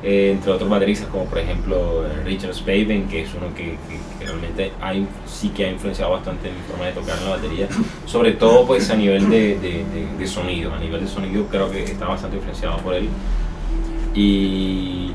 [0.00, 4.24] Eh, entre otros bateristas como por ejemplo Richard Spaven, que es uno que, que- que
[4.26, 4.92] realmente ha
[5.26, 7.66] sí que ha influenciado bastante en mi forma de tocar la batería,
[8.06, 11.68] sobre todo pues a nivel de, de- de- de sonido, a nivel de sonido creo
[11.68, 13.08] que está bastante influenciado por él.
[14.14, 15.10] Y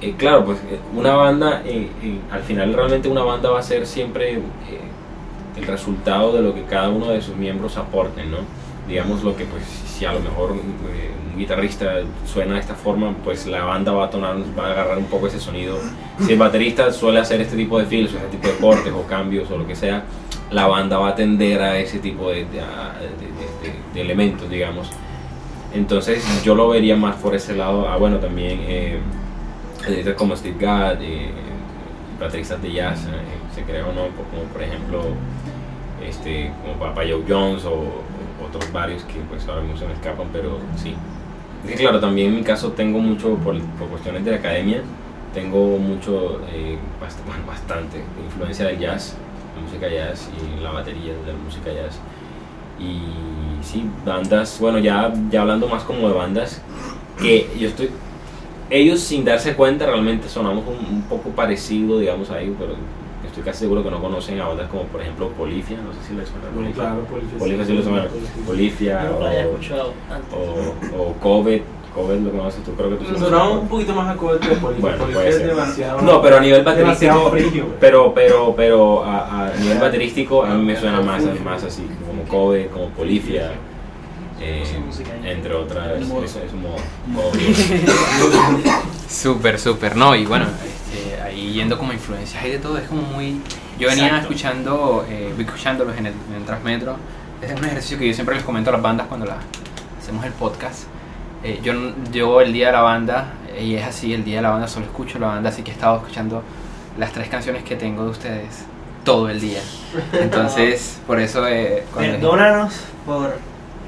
[0.00, 3.62] eh, claro, pues eh, una banda, eh, eh, al final realmente una banda va a
[3.62, 4.40] ser siempre eh,
[5.56, 8.38] el resultado de lo que cada uno de sus miembros aporten, ¿no?
[8.88, 13.46] Digamos lo que pues si a lo mejor eh, guitarrista suena de esta forma, pues
[13.46, 15.78] la banda va a tonar, va a agarrar un poco ese sonido.
[16.20, 19.50] Si el baterista suele hacer este tipo de filtros, este tipo de cortes o cambios
[19.50, 20.04] o lo que sea,
[20.50, 22.46] la banda va a tender a ese tipo de,
[23.94, 24.90] elementos, digamos.
[25.72, 27.88] Entonces yo lo vería más por ese lado.
[27.88, 28.98] Ah, bueno, también eh,
[30.16, 31.30] como Steve Gadd, eh,
[32.18, 35.02] bateristas de jazz, eh, se cree o no, como por ejemplo
[36.04, 39.92] este, como Papa Joe Jones o, o otros varios que pues ahora mismo se me
[39.92, 40.94] escapan, pero sí.
[41.66, 44.82] Que claro, también en mi caso tengo mucho, por, por cuestiones de academia,
[45.34, 46.78] tengo mucho, eh,
[47.26, 49.16] bueno, bastante influencia del jazz,
[49.56, 51.98] la música jazz y la batería de la música jazz.
[52.78, 56.62] Y sí, bandas, bueno, ya, ya hablando más como de bandas,
[57.20, 57.90] que yo estoy,
[58.70, 62.74] ellos sin darse cuenta realmente sonamos un, un poco parecido, digamos ahí, pero
[63.30, 66.14] estoy casi seguro que no conocen a bandas como por ejemplo Polifia, no sé si
[66.14, 66.74] les suena Polifia.
[66.74, 67.38] Claro, Polifia.
[67.38, 68.06] Polifia sí suena,
[68.46, 71.62] Polifia había o, o, o Covet,
[71.94, 74.80] Covet lo conoces tú, creo que tú sí Sonaba un poquito más acorde de Polifia.
[74.80, 75.46] Bueno, Polifia puede es ser.
[75.48, 76.02] demasiado.
[76.02, 77.32] No, pero a nivel baterístico,
[77.80, 82.24] pero, pero, pero a, a nivel baterístico a mí me suena más, más así, como
[82.24, 83.52] Kobe, como Polifia,
[84.40, 84.64] eh,
[85.24, 87.30] entre otras, es, es un modo.
[89.08, 90.46] Súper, súper, no, y bueno,
[90.92, 93.40] este, ahí yendo como influencias y de todo, es como muy...
[93.78, 94.28] Yo venía Exacto.
[94.28, 96.96] escuchando, eh, escuchándolos en el, en el Transmetro,
[97.40, 99.38] es un ejercicio que yo siempre les comento a las bandas cuando la,
[99.98, 100.84] hacemos el podcast.
[101.42, 101.72] Eh, yo,
[102.12, 104.86] yo el día de la banda, y es así, el día de la banda solo
[104.86, 106.42] escucho la banda, así que he estado escuchando
[106.98, 108.64] las tres canciones que tengo de ustedes
[109.04, 109.62] todo el día.
[110.12, 111.46] Entonces, por eso...
[111.48, 112.74] Eh, Perdónanos
[113.06, 113.38] por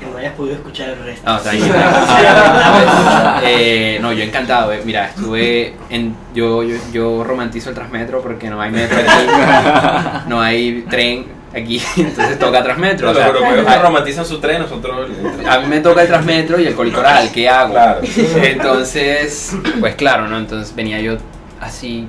[0.05, 1.31] que no hayas podido escuchar el resto.
[1.31, 1.75] no, tranquilo.
[3.45, 4.73] Eh, no, yo encantado.
[4.73, 4.81] eh.
[4.85, 6.15] Mira, estuve en.
[6.35, 10.29] Yo, yo, yo romantizo el Transmetro porque no hay metro aquí.
[10.29, 11.83] No hay tren aquí.
[11.97, 13.11] Entonces toca Transmetro.
[13.11, 15.09] o sea, pero ellos a- romantizan su tren, nosotros...
[15.49, 17.73] a mí me toca el Transmetro y el Colicoral, ¿qué hago?
[17.73, 18.01] Claro.
[18.43, 20.39] Entonces, pues claro, ¿no?
[20.39, 21.17] Entonces venía yo
[21.61, 22.07] así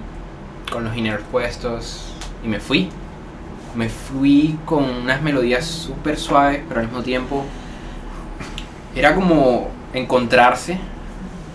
[0.72, 2.06] con los inner puestos
[2.44, 2.90] y me fui
[3.76, 7.44] me fui con unas melodías súper suaves, pero al mismo tiempo
[8.96, 10.78] era como encontrarse.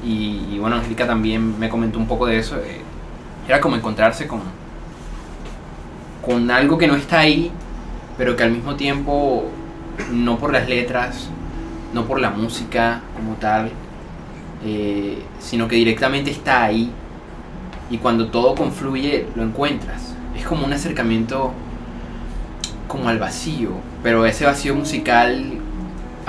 [0.04, 2.56] Y, bueno, Angélica también me comentó un poco de eso.
[2.58, 2.82] eh,
[3.48, 4.42] era como encontrarse con,
[6.24, 7.50] con algo que no está ahí,
[8.18, 9.46] pero que al mismo tiempo,
[10.12, 11.30] no por las letras,
[11.94, 13.70] no por la música como tal,
[14.64, 16.90] eh, sino que directamente está ahí.
[17.90, 20.14] Y cuando todo confluye, lo encuentras.
[20.36, 21.52] Es como un acercamiento
[22.86, 23.70] como al vacío,
[24.02, 25.57] pero ese vacío musical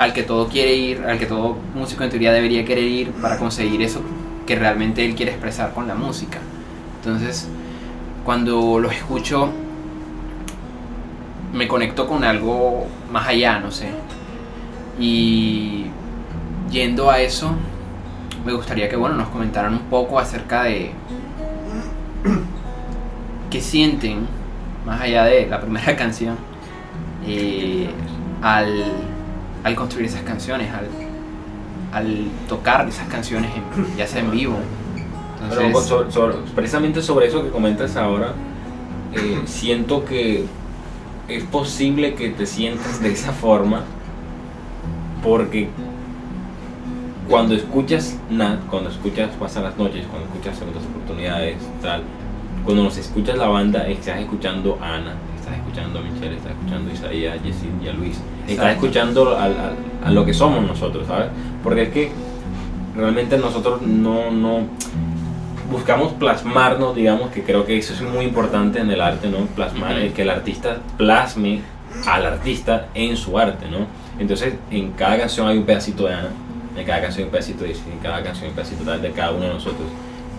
[0.00, 3.36] al que todo quiere ir, al que todo músico en teoría debería querer ir para
[3.36, 4.00] conseguir eso
[4.46, 6.38] que realmente él quiere expresar con la música.
[6.96, 7.46] Entonces,
[8.24, 9.50] cuando los escucho,
[11.52, 13.90] me conecto con algo más allá, no sé.
[14.98, 15.84] Y
[16.70, 17.52] yendo a eso,
[18.46, 20.92] me gustaría que bueno, nos comentaran un poco acerca de
[23.50, 24.26] qué sienten,
[24.86, 26.36] más allá de la primera canción,
[27.26, 27.90] eh,
[28.40, 29.19] al,
[29.64, 30.86] al construir esas canciones, al,
[31.92, 34.56] al tocar esas canciones, en- ya sea en vivo.
[35.48, 38.32] Pero Entonces, sobre- sobre- precisamente sobre eso que comentas ahora,
[39.12, 40.44] eh, siento que
[41.28, 43.82] es posible que te sientas de esa forma
[45.22, 45.68] porque
[47.28, 52.02] cuando escuchas Nat, cuando escuchas Pasan las noches, cuando escuchas Segundas oportunidades, tal,
[52.64, 55.14] cuando nos escuchas la banda, estás escuchando a Ana,
[55.50, 58.72] estás escuchando a Michelle, estás escuchando a Isaías, a Jessie y a Luis, estás Exacto.
[58.86, 61.28] escuchando al- al- a lo que somos nosotros, ¿sabes?
[61.62, 62.10] Porque es que
[62.96, 64.60] realmente nosotros no, no
[65.70, 69.38] buscamos plasmarnos, digamos, que creo que eso es muy importante en el arte, ¿no?
[69.54, 71.60] Plasmar, el que el artista plasme
[72.06, 73.86] al artista en su arte, ¿no?
[74.18, 76.28] Entonces, en cada canción hay un pedacito de Ana,
[76.76, 79.00] en cada canción hay un pedacito de Jessie, en cada canción hay un pedacito tal
[79.02, 79.86] de cada uno de nosotros.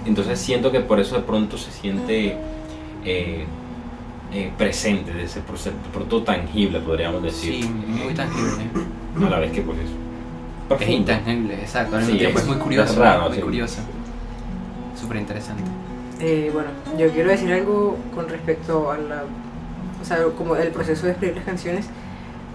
[0.06, 2.36] Entonces, siento que por eso de pronto se siente
[3.06, 3.46] eh,
[4.32, 8.66] eh, presente, de ese proceso, pronto tangible, podríamos decir, sí, muy tangible.
[9.26, 9.92] a la vez que pues es Es
[10.68, 10.94] profundo.
[10.96, 11.98] intangible, exacto.
[11.98, 12.94] Al Sí, tiempo es- es muy curioso.
[12.94, 13.42] es raro, muy sí.
[13.42, 13.82] curioso.
[15.00, 15.64] Súper interesante.
[16.22, 19.24] Eh, bueno, yo quiero decir algo con respecto a la,
[20.02, 21.88] o sea, como el proceso de escribir las canciones.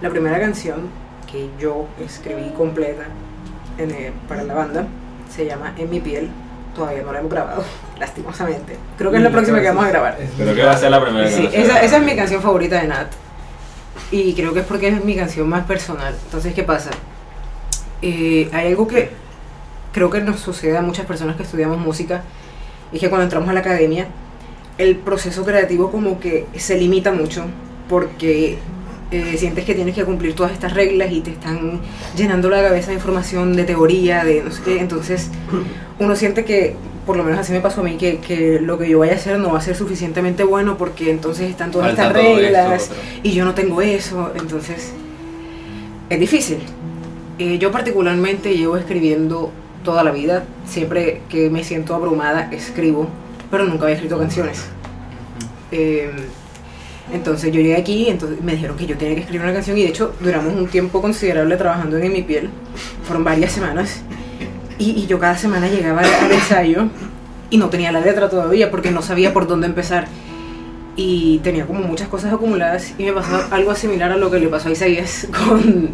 [0.01, 0.87] La primera canción
[1.29, 3.03] que yo escribí completa
[3.77, 4.87] en, eh, para la banda
[5.29, 6.29] se llama En mi piel.
[6.77, 7.63] Todavía no la hemos grabado,
[7.99, 8.77] lastimosamente.
[8.97, 10.17] Creo que es la próxima que vamos a grabar.
[10.37, 11.63] Pero que va a ser la primera Sí, canción.
[11.65, 13.07] esa, esa es mi canción favorita de Nat.
[14.11, 16.15] Y creo que es porque es mi canción más personal.
[16.25, 16.91] Entonces, ¿qué pasa?
[18.01, 19.09] Eh, hay algo que
[19.91, 22.21] creo que nos sucede a muchas personas que estudiamos música.
[22.91, 24.07] Y es que cuando entramos a la academia,
[24.77, 27.45] el proceso creativo como que se limita mucho.
[27.89, 28.59] Porque
[29.11, 31.79] eh, sientes que tienes que cumplir todas estas reglas y te están
[32.15, 34.79] llenando la cabeza de información, de teoría, de no sé qué.
[34.79, 35.29] Entonces,
[35.99, 38.89] uno siente que, por lo menos así me pasó a mí, que, que lo que
[38.89, 42.07] yo vaya a hacer no va a ser suficientemente bueno porque entonces están todas Falta
[42.07, 42.91] estas esto, reglas
[43.23, 44.31] y yo no tengo eso.
[44.35, 44.91] Entonces,
[46.09, 46.57] es difícil.
[47.39, 49.51] Eh, yo particularmente llevo escribiendo
[49.85, 50.43] toda la vida.
[50.65, 53.07] Siempre que me siento abrumada, escribo,
[53.49, 54.65] pero nunca había escrito canciones.
[55.71, 56.11] Eh,
[57.13, 59.83] entonces yo llegué aquí, entonces me dijeron que yo tenía que escribir una canción y
[59.83, 62.49] de hecho duramos un tiempo considerable trabajando en mi piel,
[63.03, 64.01] fueron varias semanas
[64.77, 66.87] y, yo cada semana llegaba al ensayo
[67.49, 70.07] y no tenía la letra todavía porque no sabía por dónde empezar
[70.97, 74.47] y tenía como muchas cosas acumuladas y me pasó algo similar a lo que le
[74.47, 75.91] pasó a Isaías con,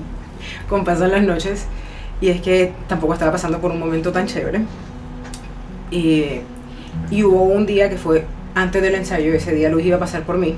[0.67, 1.67] con Pasan las noches
[2.21, 4.61] y es que tampoco estaba pasando por un momento tan chévere.
[5.91, 6.39] Y,
[7.11, 10.23] y hubo un día que fue antes del ensayo, ese día Luis iba a pasar
[10.23, 10.55] por mí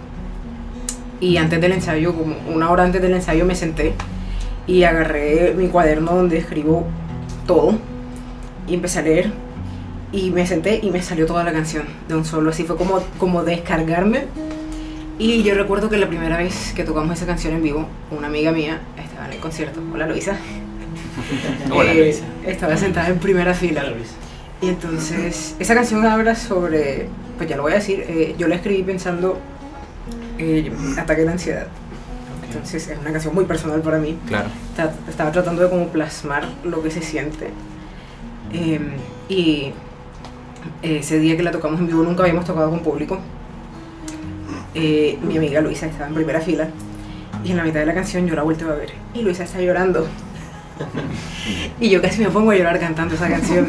[1.20, 3.94] y antes del ensayo, como una hora antes del ensayo me senté
[4.68, 6.86] y agarré mi cuaderno donde escribo
[7.48, 7.76] todo
[8.68, 9.32] y empecé a leer
[10.12, 13.02] y me senté y me salió toda la canción de un solo, así fue como,
[13.18, 14.26] como descargarme.
[15.18, 18.52] Y yo recuerdo que la primera vez que tocamos esa canción en vivo, una amiga
[18.52, 20.38] mía estaba en el concierto, hola Luisa,
[21.72, 22.24] Hola, Eh, Luisa.
[22.46, 23.82] estaba sentada en primera fila.
[23.82, 24.12] Claro, Luis.
[24.62, 27.08] y entonces, esa canción habla sobre,
[27.38, 29.40] pues ya lo voy a decir, eh, yo la escribí pensando
[30.38, 31.68] eh, ataque de ansiedad.
[32.48, 34.18] Entonces es una canción muy personal para mí.
[34.28, 34.50] Claro.
[35.10, 37.50] Estaba tratando de como plasmar lo que se siente.
[38.54, 38.80] Eh,
[39.28, 39.74] y
[40.82, 43.20] ese día que la tocamos en vivo nunca habíamos tocado con público.
[44.74, 46.68] Eh, mi amiga Luisa estaba en primera fila
[47.44, 49.62] y en la mitad de la canción yo la volteo a ver y Luisa está
[49.62, 50.08] llorando.
[51.80, 53.68] y yo casi me pongo a llorar cantando esa canción.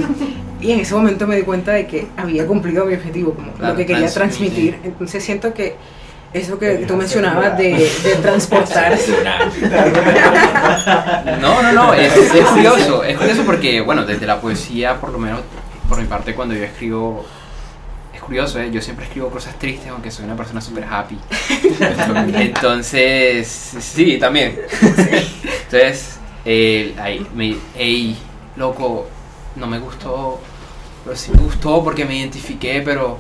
[0.61, 3.73] Y en ese momento me di cuenta de que había cumplido mi objetivo, como Claro,
[3.73, 4.79] lo que quería transmitir.
[4.83, 5.77] Entonces siento que
[6.37, 8.97] eso que tú mencionabas de, de transportar
[11.41, 15.18] No, no, no, es, es curioso, es curioso porque, bueno, desde la poesía, por lo
[15.18, 15.41] menos
[15.89, 17.24] por mi parte, cuando yo escribo,
[18.12, 18.70] es curioso, ¿eh?
[18.72, 21.18] Yo siempre escribo cosas tristes, aunque soy una persona súper happy.
[22.34, 24.59] Entonces, sí, también.
[24.82, 28.16] Entonces, eh, ahí, me, ey,
[28.57, 29.09] loco,
[29.57, 30.41] no me gustó,
[31.05, 33.18] pero sí me gustó porque me identifiqué, pero,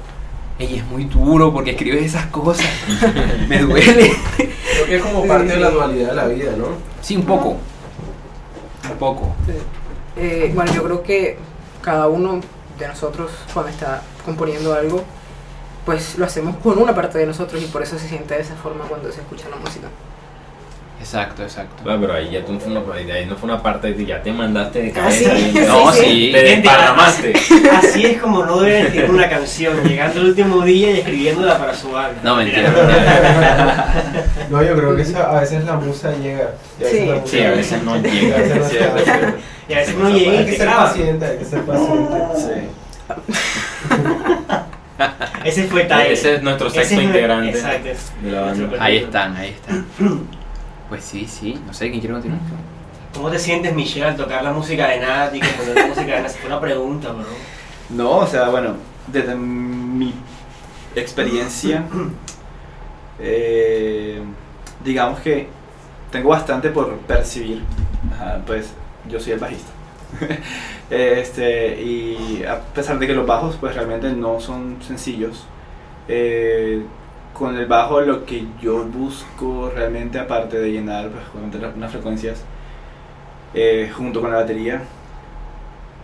[0.58, 2.66] ey, es muy duro porque escribes esas cosas.
[3.48, 4.12] me duele.
[4.36, 6.66] Creo que es como parte de la dualidad de la vida, ¿no?
[7.00, 7.56] Sí, un poco.
[8.90, 9.34] Un poco.
[10.16, 11.38] Eh, bueno, yo creo que
[11.82, 12.40] cada uno
[12.78, 15.02] de nosotros cuando está componiendo algo,
[15.84, 18.56] pues lo hacemos con una parte de nosotros y por eso se siente de esa
[18.56, 19.88] forma cuando se escucha la música.
[21.06, 21.84] Exacto, exacto.
[21.84, 24.06] Bueno, pero ahí ya tú no fue una, ahí no fue una parte de ti,
[24.06, 25.36] ya te mandaste de Ah, cabeza.
[25.36, 26.30] sí, y- No, sí, sí.
[26.32, 27.32] Te desparramaste.
[27.78, 31.74] Así es como no deben escribir una canción, llegando el último día y escribiéndola para
[31.74, 32.18] su álbum.
[32.24, 32.72] No, mentira.
[34.50, 36.50] No, yo creo que esa- a veces la musa llega.
[36.80, 37.06] y a veces Sí.
[37.06, 38.38] la musa Sí, a veces no llega.
[39.68, 40.84] Y a veces no llega Hay y que ser graba.
[40.88, 42.14] paciente, hay que ser paciente.
[42.36, 42.52] Sí.
[45.44, 46.10] Ese fue Tyler.
[46.12, 47.88] Ese es nuestro Ese sexto es integrante Exacto.
[48.22, 48.56] de la banda.
[48.56, 49.86] Nuestro Ahí están, ahí están.
[50.88, 51.60] Pues sí, sí.
[51.66, 52.40] No sé, ¿quién quiere continuar?
[53.14, 56.22] ¿Cómo te sientes, Michelle, al tocar la música de Nat y componer la música de
[56.22, 56.30] Nat?
[56.32, 57.26] Fue una pregunta, bro.
[57.90, 58.74] No, o sea, bueno,
[59.06, 60.12] desde mi
[60.94, 61.84] experiencia,
[63.18, 64.20] eh,
[64.84, 65.48] digamos que
[66.10, 67.62] tengo bastante por percibir.
[68.12, 68.72] Ajá, pues
[69.08, 69.70] yo soy el bajista.
[70.90, 75.46] este, y a pesar de que los bajos pues realmente no son sencillos,
[76.08, 76.82] eh,
[77.36, 82.42] con el bajo lo que yo busco realmente aparte de llenar pues, las- unas frecuencias
[83.54, 84.82] eh, junto con la batería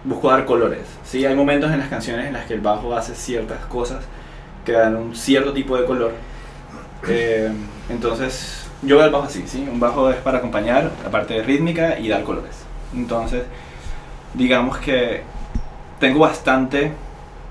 [0.04, 0.82] busco dar colores.
[1.04, 1.24] ¿sí?
[1.24, 4.04] Hay momentos en las canciones en las que el bajo hace ciertas cosas
[4.64, 6.12] que dan un cierto tipo de color.
[7.08, 7.50] Eh,
[7.88, 9.66] entonces, yo veo el bajo así, ¿sí?
[9.70, 12.64] Un bajo es para acompañar la parte de rítmica y dar colores.
[12.94, 13.44] Entonces,
[14.34, 15.22] digamos que
[15.98, 16.92] tengo bastante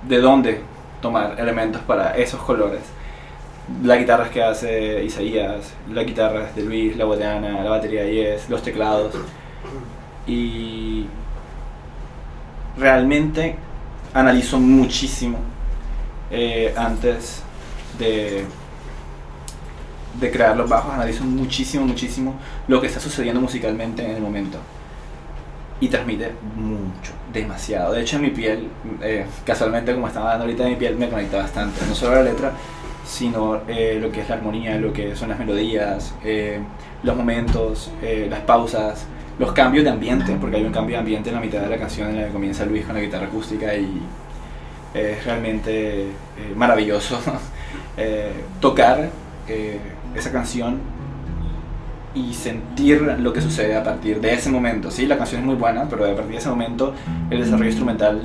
[0.08, 0.62] de dónde
[1.02, 2.82] tomar elementos para esos colores.
[3.84, 8.50] Las guitarras que hace Isaías, las guitarras de Luis, la botana, la batería de Yes,
[8.50, 9.14] los teclados.
[10.28, 11.08] Y
[12.78, 13.56] realmente
[14.14, 15.40] analizo muchísimo
[16.30, 17.42] eh, antes
[17.98, 18.46] de,
[20.20, 22.36] de crear los bajos, analizo muchísimo, muchísimo
[22.68, 24.58] lo que está sucediendo musicalmente en el momento.
[25.80, 27.94] Y transmite mucho, demasiado.
[27.94, 28.68] De hecho, en mi piel,
[29.02, 31.84] eh, casualmente como estaba dando ahorita, mi piel me conecta bastante.
[31.88, 32.52] No solo la letra,
[33.06, 36.60] sino eh, lo que es la armonía, lo que son las melodías, eh,
[37.04, 39.06] los momentos, eh, las pausas,
[39.39, 41.78] los cambios de ambiente, porque hay un cambio de ambiente en la mitad de la
[41.78, 44.02] canción en la que comienza Luis con la guitarra acústica y
[44.93, 46.08] es realmente
[46.56, 47.18] maravilloso
[48.60, 49.10] tocar
[50.14, 50.80] esa canción
[52.14, 54.91] y sentir lo que sucede a partir de ese momento.
[54.91, 56.93] Sí, la canción es muy buena, pero a partir de ese momento
[57.30, 58.22] el desarrollo instrumental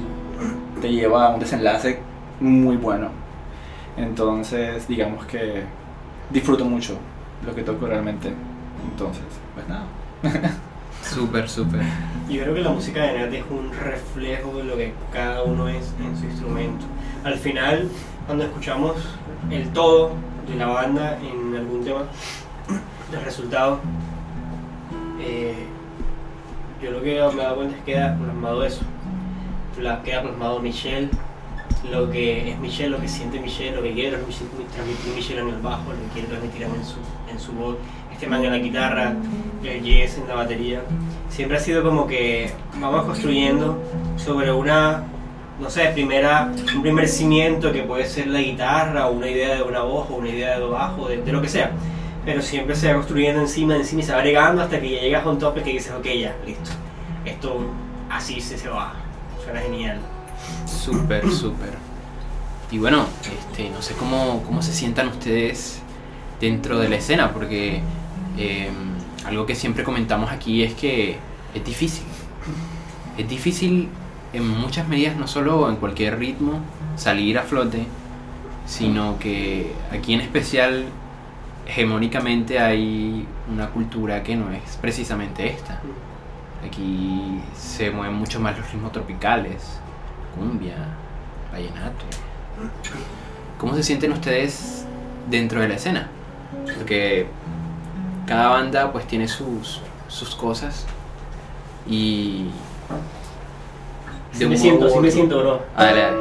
[0.80, 1.98] te lleva a un desenlace
[2.40, 3.25] muy bueno.
[3.96, 5.62] Entonces, digamos que
[6.30, 6.98] disfruto mucho
[7.44, 8.32] lo que toco realmente.
[8.90, 9.24] Entonces,
[9.54, 9.86] pues nada.
[11.02, 11.82] Súper, súper.
[12.28, 15.68] Yo creo que la música de Nat es un reflejo de lo que cada uno
[15.68, 16.84] es en su instrumento.
[17.22, 17.88] Al final,
[18.26, 18.96] cuando escuchamos
[19.50, 20.10] el todo
[20.48, 22.02] de la banda en algún tema,
[23.12, 23.78] el resultado,
[25.20, 25.54] eh,
[26.82, 28.82] yo lo que me he dado cuenta es que queda plasmado eso.
[29.80, 31.10] La, queda plasmado Michelle,
[31.90, 35.60] lo que es Michelle, lo que siente Michelle, lo que quiere transmitir, Michelle en el
[35.60, 36.96] bajo, lo que quiere transmitir en su,
[37.30, 37.76] en su voz,
[38.12, 39.14] este man en la guitarra,
[39.62, 40.82] Jess en la batería.
[41.28, 42.50] Siempre ha sido como que
[42.80, 43.78] vamos construyendo
[44.16, 45.04] sobre una,
[45.60, 49.62] no sé, primera, un primer cimiento que puede ser la guitarra, o una idea de
[49.62, 51.72] una voz, o una idea de bajo, de, de lo que sea.
[52.24, 55.24] Pero siempre se va construyendo encima, encima y se va agregando hasta que ya llegas
[55.24, 56.70] a un tope que dices, ok, ya, listo.
[57.24, 57.60] Esto
[58.10, 58.94] así se, se va.
[59.44, 60.00] Suena genial.
[60.86, 61.74] Súper, súper.
[62.70, 65.80] Y bueno, este, no sé cómo, cómo se sientan ustedes
[66.40, 67.80] dentro de la escena, porque
[68.38, 68.70] eh,
[69.24, 71.16] algo que siempre comentamos aquí es que
[71.54, 72.04] es difícil.
[73.18, 73.88] Es difícil
[74.32, 76.60] en muchas medidas, no solo en cualquier ritmo,
[76.94, 77.84] salir a flote,
[78.66, 80.84] sino que aquí en especial,
[81.66, 85.80] hegemónicamente hay una cultura que no es precisamente esta.
[86.64, 89.80] Aquí se mueven mucho más los ritmos tropicales,
[90.36, 90.76] cumbia,
[91.52, 92.04] vallenato.
[93.58, 94.84] ¿Cómo se sienten ustedes
[95.28, 96.08] dentro de la escena?
[96.76, 97.26] Porque
[98.26, 100.86] cada banda pues tiene sus, sus cosas
[101.88, 102.46] y...
[104.32, 105.62] Sí me siento, sí me siento, bro.
[105.76, 106.16] Dale, dale.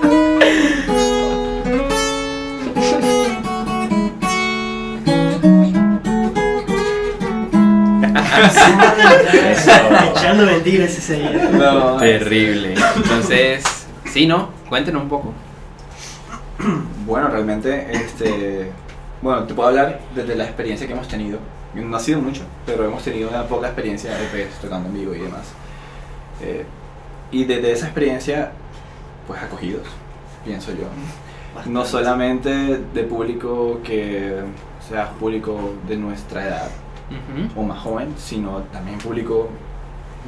[10.10, 11.50] Echando mentiras ese día.
[11.52, 12.74] No, Terrible.
[12.96, 13.62] Entonces,
[14.06, 14.50] sí, ¿no?
[14.68, 15.32] Cuéntenos un poco.
[17.06, 18.70] Bueno, realmente, este,
[19.22, 21.38] bueno, te puedo hablar desde la experiencia que hemos tenido.
[21.74, 25.14] No ha sido mucho, pero hemos tenido una poca experiencia de EPs tocando en vivo
[25.14, 25.46] y demás.
[26.42, 26.64] Eh,
[27.30, 28.52] y desde esa experiencia,
[29.26, 29.86] pues acogidos,
[30.44, 30.86] pienso yo.
[31.66, 32.50] No solamente
[32.92, 34.36] de público que
[34.88, 36.70] sea público de nuestra edad
[37.56, 39.48] o más joven, sino también público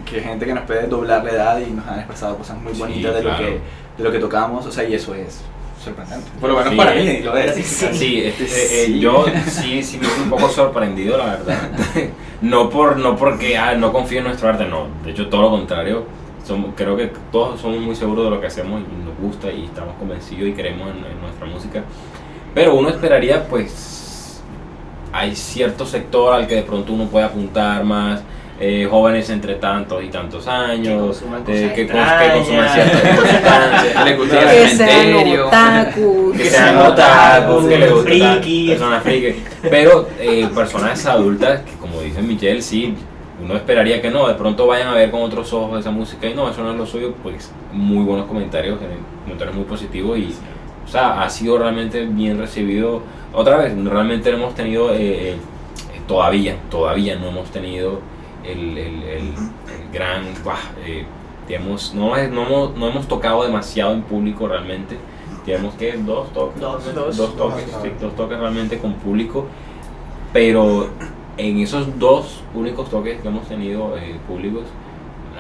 [0.07, 2.81] que gente que nos puede doblar la edad y nos han expresado cosas muy Sí,
[2.81, 3.45] bonitas de, lo claro.
[3.45, 3.61] que,
[3.99, 5.43] de lo que tocamos, o sea, y eso es
[5.83, 6.31] sorprendente.
[6.41, 7.55] Por lo menos Sí, para eh, mí lo es.
[7.67, 9.01] Sí, este, eh, Sí.
[9.01, 11.59] yo sí, sí me estoy un poco sorprendido, la verdad.
[12.43, 14.89] No, por, no porque ah, no confío en nuestro arte, no.
[15.05, 16.05] De hecho, todo lo contrario.
[16.45, 19.67] Somos, creo que todos somos muy seguros de lo que hacemos y nos gusta y
[19.67, 21.85] estamos convencidos y creemos en, en nuestra música.
[22.53, 23.71] Pero uno esperaría, pues,
[25.13, 28.23] hay cierto sector al que de pronto uno puede apuntar más.
[28.65, 33.93] eh, jóvenes entre tantos y tantos años, consuman eh, que, cons- que consuman ciertas sustancias,
[33.93, 34.29] Que al Que
[34.69, 35.47] sean cementerio.
[35.49, 36.33] otakus.
[36.37, 38.71] que Que sean otakus, que les frikis.
[38.71, 39.35] personas frikis.
[39.69, 42.95] Pero eh, personas adultas, que como dice Michelle, sí,
[43.43, 46.35] uno esperaría que no, de pronto vayan a ver con otros ojos esa música y
[46.35, 48.87] no, eso no es lo suyo, pues muy buenos comentarios, eh,
[49.25, 50.33] comentarios muy positivos y,
[50.85, 53.03] o sea, ha sido realmente bien recibido.
[53.35, 55.37] Otra vez, realmente no hemos tenido, eh, eh,
[56.07, 58.01] todavía, todavía no hemos tenido
[58.45, 61.05] el, el- el- el gran, bah, eh,
[61.49, 64.99] digamos, no, no, hemos, no hemos tocado demasiado en público realmente.
[65.47, 66.61] Digamos que dos toques.
[66.61, 67.37] Dos, dos, dos.
[67.37, 69.47] toques, sí, dos toques realmente con público.
[70.33, 70.89] Pero
[71.37, 74.63] en esos dos únicos toques que hemos tenido eh, públicos,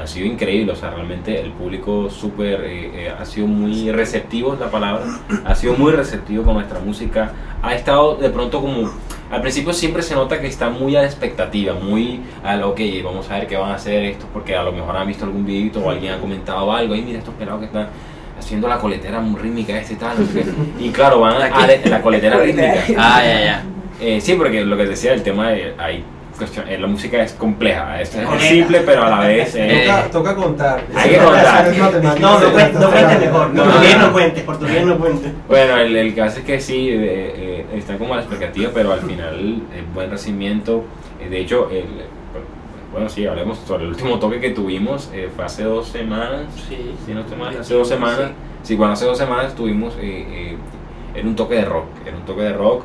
[0.01, 0.72] ha sido increíble.
[0.72, 5.05] O sea, realmente el público súper, eh, eh, ha sido muy receptivo, es la palabra.
[5.45, 7.32] Ha sido muy receptivo con nuestra música.
[7.62, 8.90] Ha estado de pronto como.
[9.30, 13.03] Al principio siempre se nota que está muy a la expectativa, muy a lo que
[13.03, 15.47] vamos a ver qué van a hacer estos, porque a lo mejor han visto algún
[15.47, 16.95] videito o alguien ha comentado algo.
[16.95, 17.86] Y mira, estos pelados que están
[18.38, 20.16] haciendo la coletera muy rítmica, este y tal.
[20.78, 22.74] Y claro, van a, a la- la coletera rítmica.
[22.99, 23.62] Ah, ya, ya.
[24.01, 26.05] Eh, sí, porque lo que decía, el tema de hay
[26.45, 30.11] cuestión- eh, la música es compleja, es, es simple, pero a la vez eh, Toca,
[30.11, 30.82] toca contar.
[30.95, 32.20] Hay que contar.
[32.20, 33.51] No, no, cuentes, no cuentes mejor.
[33.51, 34.07] No, Portugués no.
[34.07, 35.32] no cuentes, portugués no cuentes.
[35.49, 36.97] bueno, el, el caso es que sí, eh,
[37.62, 40.84] eh, están como a la expectativa, pero al final eh, buen recibimiento.
[41.20, 41.84] Eh, de hecho, el,
[42.93, 46.95] bueno, sí, hablemos sobre el último toque que tuvimos, eh, fue hace dos semanas, Sí.
[47.07, 48.32] si no mal, hace dos semanas.
[48.62, 50.57] Sí, bueno, hace dos semanas tuvimos, eh, eh,
[51.14, 52.84] era un toque de rock, era un toque de rock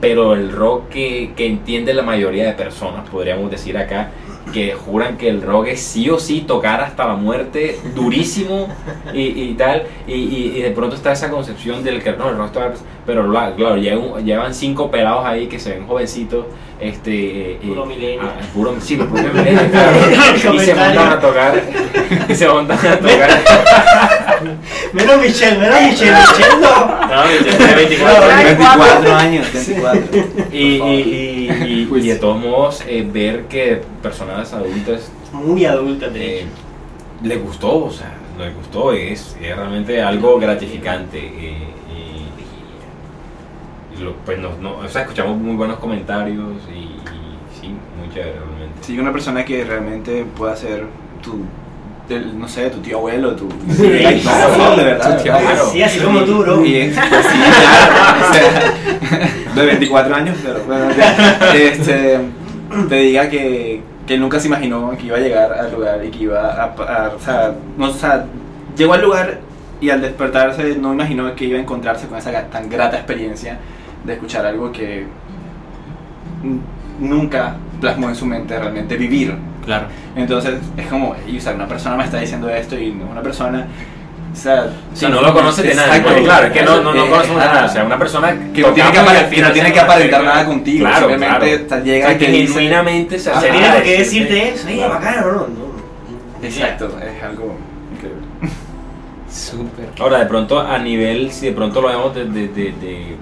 [0.00, 4.10] pero el rock que, que entiende la mayoría de personas, podríamos decir acá,
[4.52, 8.68] que juran que el rock es sí o sí tocar hasta la muerte, durísimo
[9.12, 12.36] y, y tal, y, y- y de pronto está esa concepción del que no, el
[12.36, 12.72] rock toca,
[13.04, 16.46] pero la- claro, llevan, llevan cinco pelados ahí que se ven jovencitos,
[16.80, 17.52] este...
[17.52, 18.22] eh, Puro milenio.
[18.22, 21.62] ah, puro, sí, los puros millennials, claro, y se montan a tocar,
[22.28, 23.30] y se montan a tocar,
[24.92, 26.86] Menos Michelle, menos Michelle, Michelle no.
[27.06, 27.22] no,
[27.58, 28.44] tiene 24 años.
[28.58, 30.02] 24 años, 24.
[30.52, 31.50] Y, y,
[31.96, 36.48] y, de todos modos, eh, ver que personas adultas Muy adulta, de eh, hecho.
[37.22, 41.18] les gustó, o sea, les gustó, es, es realmente algo gratificante.
[41.18, 41.56] eh,
[43.94, 47.00] y, y lo- pues nos- no, o sea, escuchamos muy buenos comentarios y, y
[47.60, 47.68] sí,
[47.98, 48.78] muy chévere realmente.
[48.82, 50.84] Sí, una persona que realmente pueda ser
[51.22, 51.40] tu,
[52.08, 53.48] del- no sé, tu tío abuelo, tu...
[53.50, 54.76] Sí, no, sí.
[54.76, 55.16] de verdad.
[55.16, 55.48] Tu tío claro.
[55.48, 55.70] abuelo.
[55.72, 56.64] Sí, así como tú, bro.
[56.64, 60.86] Y es, pues sí, claro, o sea, de 24 años, pero bueno,
[61.52, 62.18] te- este,
[62.88, 66.24] te diga que, que nunca se imaginó que iba a llegar al lugar y que
[66.24, 68.24] iba a, a- o, sea, no, o sea,
[68.76, 69.40] llegó al lugar
[69.80, 73.58] y al despertarse no imaginó que iba a encontrarse con esa tan grata experiencia
[74.04, 75.06] de escuchar algo que
[77.00, 79.34] nunca plasmó en su mente realmente vivir.
[79.64, 79.86] Claro.
[80.14, 83.10] Entonces es como, y, o sea, una persona me está diciendo esto y no es
[83.10, 83.66] una persona,
[84.32, 87.04] o sea, Si no lo conoces de nada, porque claro, es que no, no, no
[87.06, 89.24] Eh, conocemos nada, o sea, una persona que no tiene que, tocamos y apare- al
[89.24, 91.64] que final no tiene que aparentar nada contigo, Claro, simplemente claro.
[91.64, 94.48] o sea, O llega sea, y que genuinamente se Ah, acerca Tiene a que decirte-
[94.54, 96.46] eso, oye, bacano, no, no.
[96.46, 97.56] Exacto, es algo
[97.94, 98.22] increíble.
[99.30, 99.88] Súper.
[100.00, 103.16] Ahora, de pronto, a nivel, si de pronto lo vemos de, de, de, de-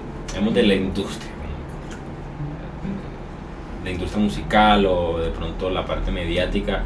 [0.53, 1.31] de la industria,
[3.85, 6.81] la industria musical o de pronto la parte mediática,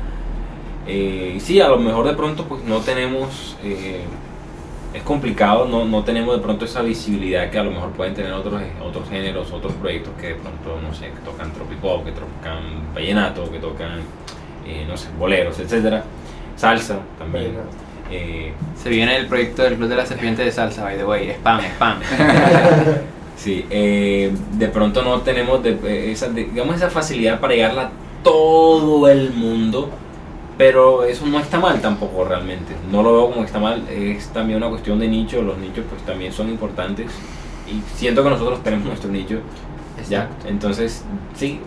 [0.86, 4.04] eh, sí, a lo mejor de pronto pues no tenemos, eh,
[4.93, 8.34] es complicado, no, no tenemos de pronto esa visibilidad que a lo mejor pueden tener
[8.34, 12.93] otros, otros géneros, otros proyectos que de pronto, no sé, que tocan tropipop, que tocan
[12.93, 14.00] vallenato, que tocan,
[14.68, 16.04] eh, no sé, boleros, etcétera,
[16.56, 17.54] salsa también.
[18.12, 21.30] Eh, Se viene el proyecto del Club de la Serpiente de Salsa, by the way.
[21.30, 22.00] Spam, spam.
[23.40, 27.92] Sí, eh, de pronto no tenemos de- eh, esa, digamos esa facilidad para llegarla a
[28.24, 29.90] todo el mundo,
[30.58, 32.74] Pero eso no está mal tampoco realmente.
[32.92, 33.88] No lo veo como que está mal.
[33.90, 35.42] Es también una cuestión de nicho.
[35.42, 37.10] Los nichos pues también son importantes.
[37.66, 39.40] Y siento que nosotros tenemos nuestro nicho.
[40.10, 40.28] Ya.
[40.46, 41.62] Entonces, sí.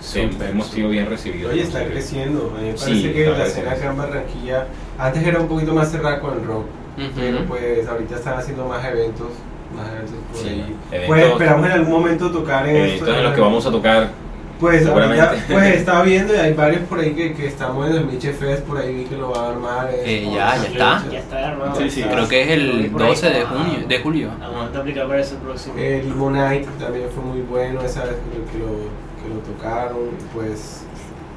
[0.00, 1.52] sí, hemos sido bien recibidos.
[1.52, 2.54] Oye, está creciendo.
[2.56, 5.74] A mí me Sí, parece que la escena acá en Barranquilla antes era un poquito
[5.74, 6.66] más cerrada con el rock.
[6.96, 7.10] Ujú.
[7.16, 9.28] Pero pues ahorita están haciendo más eventos.
[9.76, 10.76] Más eventos por Sí, ahí.
[10.92, 13.14] eventos- Pues esperamos en algún momento tocar en Eventos esto.
[13.18, 14.08] en los que vamos a tocar.
[14.60, 15.24] Pues seguramente.
[15.52, 18.62] pues estaba viendo y hay varios por ahí que, que estamos en el Miche Fest,
[18.64, 19.90] por ahí vi que lo va a armar.
[19.92, 21.04] Eh, ya, ya está.
[21.10, 21.76] Ya está armado.
[21.76, 22.02] Sí, sí.
[22.02, 24.30] Creo que es el por ahí 12 de como a- junio, de julio.
[24.42, 25.74] Aguanta aplicar para ese próximo.
[25.76, 28.78] El Limonite también fue muy bueno esa vez que lo, que lo,
[29.22, 29.98] que lo tocaron.
[30.32, 30.84] Pues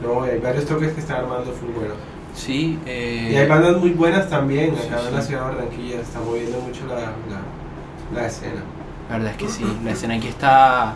[0.03, 1.95] no, hay varios toques que están armando full bueno.
[2.35, 5.99] Sí, eh, Y hay bandas muy buenas también Sí, acá en la ciudad de Barranquilla,
[6.01, 7.41] está moviendo mucho la, la,
[8.13, 8.61] la escena.
[9.09, 10.95] la verdad es que sí, la escena aquí está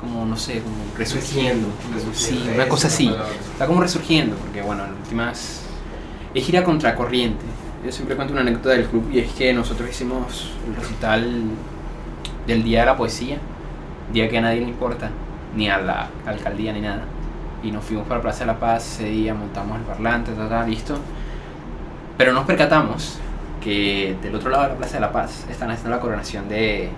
[0.00, 1.68] como, no sé, como resurgiendo.
[1.92, 3.14] Resurgiendo, Sí, una cosa así.
[3.52, 5.62] Está como resurgiendo, porque bueno, en últimas
[6.34, 7.44] es gira contracorriente.
[7.84, 11.42] Yo siempre cuento una anécdota del club y es que nosotros hicimos el recital
[12.46, 13.38] del Día de la Poesía,
[14.12, 15.10] día que a nadie le importa,
[15.54, 17.04] ni a la alcaldía ni nada.
[17.62, 20.66] Y nos fuimos para Plaza de la Paz ese día, montamos el parlante, ta, ta,
[20.66, 20.98] listo.
[22.16, 23.18] Pero nos percatamos
[23.62, 26.88] que del otro lado de la Plaza de la Paz están haciendo la coronación de,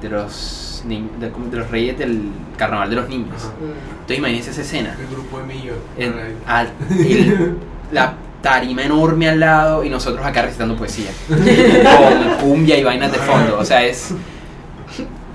[0.00, 1.02] de, los, de,
[1.50, 2.22] de los reyes del
[2.56, 3.34] carnaval de los niños.
[3.36, 3.52] Ajá.
[3.92, 4.96] Entonces imagínense esa escena.
[5.00, 5.72] El grupo de Millo.
[5.98, 6.36] En- por ahí.
[6.46, 7.56] al- el-
[7.92, 11.10] la tarima enorme al lado y nosotros acá recitando poesía.
[11.28, 13.58] Con cumbia y vainas de fondo.
[13.58, 14.14] O sea, es.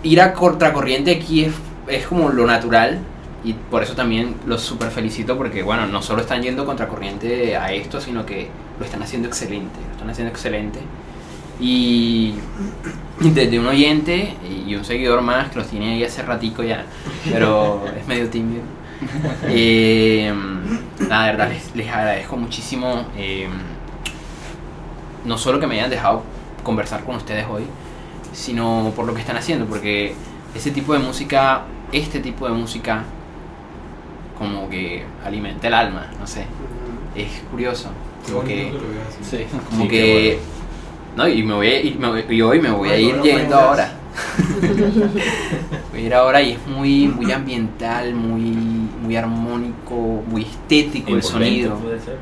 [0.04, 1.54] Ir a contracorriente aquí es,
[1.88, 3.00] es como lo natural.
[3.44, 7.72] Y por eso también los super felicito porque, bueno, no solo están yendo contracorriente a
[7.74, 8.50] esto, sino que
[8.82, 9.80] lo están haciendo excelente.
[9.86, 10.80] Lo están haciendo excelente.
[11.60, 12.34] Y
[13.20, 14.36] desde un oyente
[14.68, 16.86] y un seguidor más que los tiene ahí hace ratico ya,
[17.32, 18.62] pero es medio tímido.
[19.48, 20.32] Eh,
[21.10, 23.48] la verdad les, les agradezco muchísimo eh,
[25.26, 26.22] no solo que me hayan dejado
[26.64, 27.64] conversar con ustedes hoy,
[28.32, 30.14] sino por lo que están haciendo, porque
[30.54, 33.04] ese tipo de música, este tipo de música,
[34.38, 36.46] como que alimenta el alma, no sé,
[37.16, 37.90] es curioso,
[38.28, 38.72] como que.
[39.30, 39.46] Sí.
[39.70, 40.40] como Sí, que,
[41.16, 43.16] no, y me voy a ir, me voy- y hoy me voy a Bueno, ir
[43.18, 43.98] no yendo ahora.
[45.92, 48.42] Voy a ir ahora y es muy, muy ambiental, muy,
[49.02, 51.76] muy armónico, muy estético el sonido.
[51.76, 52.18] puede ser.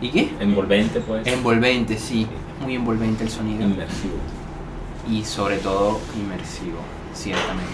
[0.00, 0.30] ¿Y qué?
[0.40, 1.34] Envolvente puede ser.
[1.34, 2.26] Envolvente, sí,
[2.58, 3.62] es muy envolvente el sonido.
[3.62, 4.14] Inmersivo.
[5.10, 6.78] y sobre todo inmersivo,
[7.12, 7.72] ciertamente.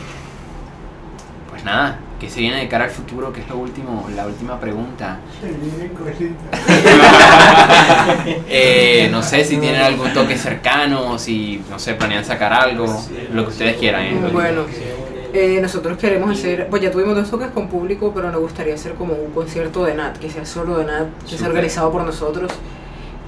[1.69, 3.31] Nada, ¿qué se viene de cara al futuro?
[3.31, 5.19] Que es lo último, la última pregunta.
[8.49, 12.87] Eh, no sé si tienen algún toque cercano, si no sé, planean sacar algo,
[13.33, 14.03] lo que ustedes quieran.
[14.03, 14.31] ¿eh?
[14.33, 14.63] Bueno,
[15.35, 18.95] eh, nosotros queremos hacer, pues ya tuvimos dos toques con público, pero nos gustaría hacer
[18.95, 22.51] como un concierto de Nat, que sea solo de Nat, que sea organizado por nosotros.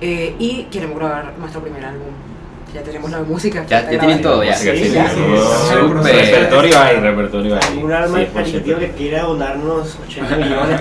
[0.00, 2.29] Eh, y queremos grabar nuestro primer álbum.
[2.72, 3.66] Ya tenemos la música.
[3.66, 4.54] Ya, ya tienen todo, ya.
[4.54, 4.70] Sí.
[4.70, 7.78] Repertorio hay, repertorio hay.
[7.78, 10.80] Un alma por caritativo que quiera donarnos 80 millones.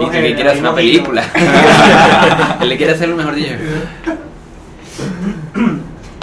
[0.00, 1.22] Y que quiere hacer una película.
[2.60, 3.54] Él le quiere hacer lo mejor dicho.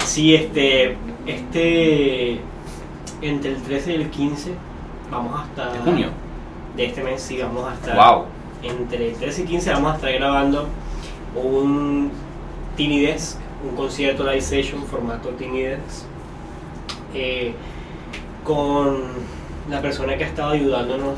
[0.04, 2.38] Sí, este, este,
[3.20, 4.52] entre el 13 y el 15,
[5.10, 5.72] vamos hasta...
[5.72, 6.10] De junio.
[6.76, 7.96] De este mes, sí, vamos a estar...
[7.96, 8.26] Wow.
[8.62, 10.68] Entre el 13 y 15 vamos a estar grabando
[11.34, 12.12] un
[12.76, 13.38] Tiny Desk,
[13.68, 16.04] un concierto live session formato Tiny Desk,
[17.14, 17.54] eh,
[18.44, 19.02] con
[19.70, 21.14] la persona que ha estado ayudándonos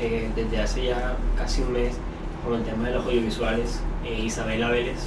[0.00, 1.94] eh, desde hace ya casi un mes
[2.44, 4.98] con el tema de los audiovisuales, eh, Isabela Vélez.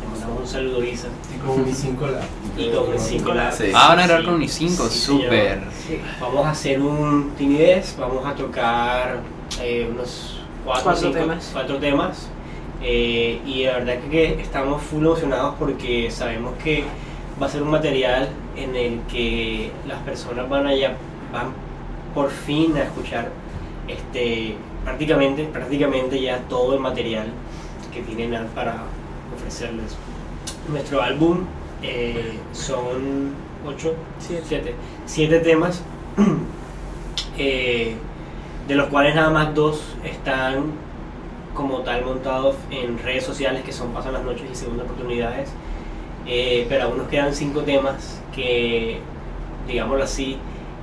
[0.00, 1.08] Le mandamos un saludo, Isa.
[1.34, 2.20] Y con mi 5 la.
[2.56, 3.56] Y con mis cinco labs.
[3.56, 3.70] Sí.
[3.74, 5.22] Ah, van a grabar Sí, con Unicinco, sí, señor.
[5.24, 5.60] súper.
[6.20, 9.20] Vamos a hacer un Tiny Desk, vamos a tocar
[9.60, 11.50] eh, unos cuatro, Cuatro cinco- temas.
[11.52, 12.28] cuatro temas.
[12.82, 16.84] Eh, y la verdad que estamos full emocionados porque sabemos que
[17.40, 20.96] va a ser un material en el que las personas van a ya,
[21.32, 21.52] van
[22.14, 23.30] por fin a escuchar
[23.86, 27.26] este prácticamente prácticamente ya todo el material
[27.92, 28.84] que tienen para
[29.34, 29.96] ofrecerles.
[30.68, 31.44] Nuestro álbum
[31.82, 33.34] eh, son
[33.66, 34.74] ocho, siete,
[35.06, 35.82] siete temas,
[37.38, 37.94] eh,
[38.68, 40.72] de los cuales nada más dos están
[41.54, 45.50] como tal montados en redes sociales que son Pasan las Noches y Segundas Oportunidades,
[46.26, 49.00] Eh, pero aún nos quedan cinco temas que,
[49.66, 50.36] digámoslo así,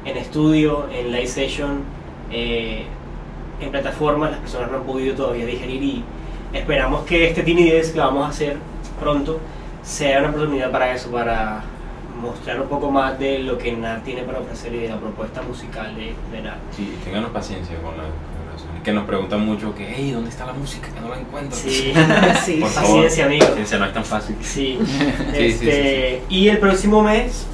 [0.03, 1.83] en estudio, en live session,
[2.31, 2.85] eh,
[3.61, 6.03] en plataformas, las personas no han podido todavía digerir y
[6.53, 8.57] esperamos que este Tiny Desk que vamos a hacer
[8.99, 9.39] pronto
[9.83, 11.61] sea una oportunidad para eso, para
[12.19, 15.43] mostrar un poco más de lo que NAR tiene para ofrecer y de la propuesta
[15.43, 16.57] musical de, de NAR.
[16.71, 18.36] Sí, ténganos paciencia con grabaciones.
[18.87, 20.87] Que nos preguntan mucho que, hey, ¿dónde está la música?
[20.87, 21.59] Que no la encuentro.
[21.59, 21.91] Sí,
[22.45, 22.75] Sí, Por sí.
[22.75, 22.89] favor.
[23.03, 23.45] paciencia, amigo.
[23.45, 24.37] Paciencia, no es tan fácil.
[24.39, 24.79] Sí.
[25.33, 27.45] sí, Este, Y el próximo mes,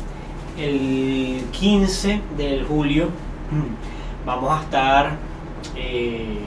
[0.60, 3.10] el 15 de julio,
[4.28, 5.14] vamos a estar
[5.76, 6.38] eh,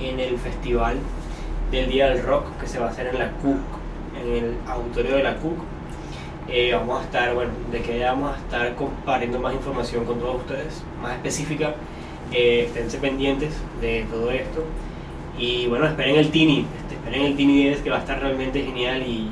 [0.00, 0.96] en el festival
[1.70, 3.56] del Día del Rock que se va a hacer en la CUC,
[4.20, 5.58] en el auditorio de la CUC.
[6.48, 10.38] Eh, vamos a estar, bueno, de que vamos a estar compartiendo más información con todos
[10.38, 11.76] ustedes, más específica.
[12.32, 14.64] Eh, esténse pendientes de todo esto.
[15.38, 18.62] Y bueno, esperen el Tini, este, esperen el Tini 10 que va a estar realmente
[18.62, 19.28] genial y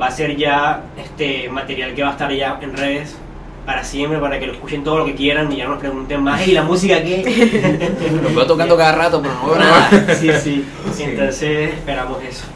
[0.00, 3.16] va a ser ya este material que va a estar ya en redes
[3.64, 6.22] para siempre, para que lo escuchen todo lo que quieran y ya no nos pregunten
[6.22, 7.22] más, ¿y la música qué?
[8.22, 10.14] Lo veo tocando cada rato, pero no nada.
[10.14, 10.64] sí, sí,
[11.02, 12.46] entonces esperamos eso.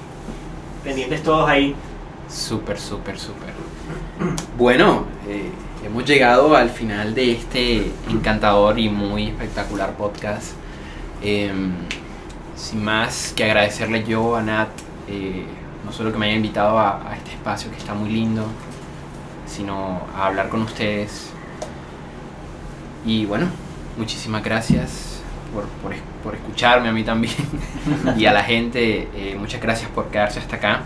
[0.83, 1.75] Pendientes todos ahí.
[2.31, 3.51] Súper, súper, súper.
[4.57, 5.51] Bueno, eh,
[5.84, 10.53] hemos llegado al final de este encantador y muy espectacular podcast.
[11.22, 11.72] Em,
[12.57, 14.68] sin más que agradecerle yo a Nat,
[15.09, 15.45] eh,
[15.84, 18.47] no solo que me haya invitado a, a este espacio que está muy lindo,
[19.47, 21.30] sino a hablar con ustedes.
[23.05, 23.47] Y bueno,
[23.97, 25.20] muchísimas gracias
[25.53, 27.34] por, por por escucharme a mí también
[28.16, 30.82] y a la gente, eh, muchas gracias por quedarse hasta acá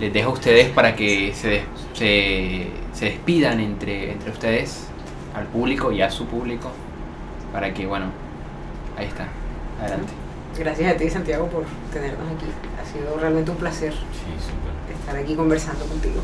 [0.00, 4.86] les dejo a ustedes para que se, des- se, se despidan entre, entre ustedes,
[5.34, 6.70] al público y a su público,
[7.52, 8.06] para que, bueno,
[8.96, 9.28] ahí está,
[9.80, 10.12] adelante.
[10.58, 12.46] Gracias a ti, Santiago, por tenernos aquí.
[12.80, 16.20] Ha sido realmente un placer Sí, estar aquí conversando contigo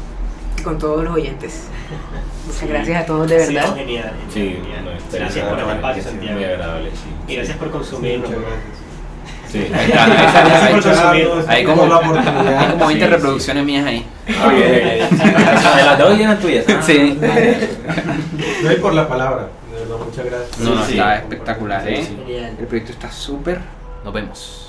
[0.58, 1.68] y con todos los oyentes.
[2.46, 2.66] Muchas Sí.
[2.66, 3.74] gracias a todos de verdad.
[3.76, 4.84] genial, Sí, genial.
[4.84, 6.34] no, está Gracias por el espacio, Santiago.
[6.36, 7.32] Muy agradable, sí.
[7.32, 8.30] Y gracias por Sí, consumirnos.
[9.54, 9.68] Sí.
[9.72, 11.50] Ahí está, ahí está, está.
[11.52, 12.58] Hay como, la oportunidad.
[12.58, 13.16] hay como 20 Sí, sí.
[13.16, 14.04] reproducciones mías ahí.
[14.42, 15.08] Ah, bien.
[15.76, 16.64] De las dos llenas tuyas.
[16.68, 16.80] Ah.
[16.84, 17.18] Sí.
[18.62, 20.58] No hay por la palabra, de verdad, muchas gracias.
[20.58, 21.22] No, no, Sí, está sí.
[21.22, 22.06] espectacular, ¿eh?
[22.58, 23.60] El proyecto está súper.
[24.04, 24.60] Nos vemos.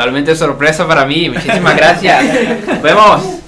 [0.00, 1.28] Totalmente sorpresa para mí.
[1.28, 2.24] Muchísimas gracias.
[2.82, 3.39] Vemos.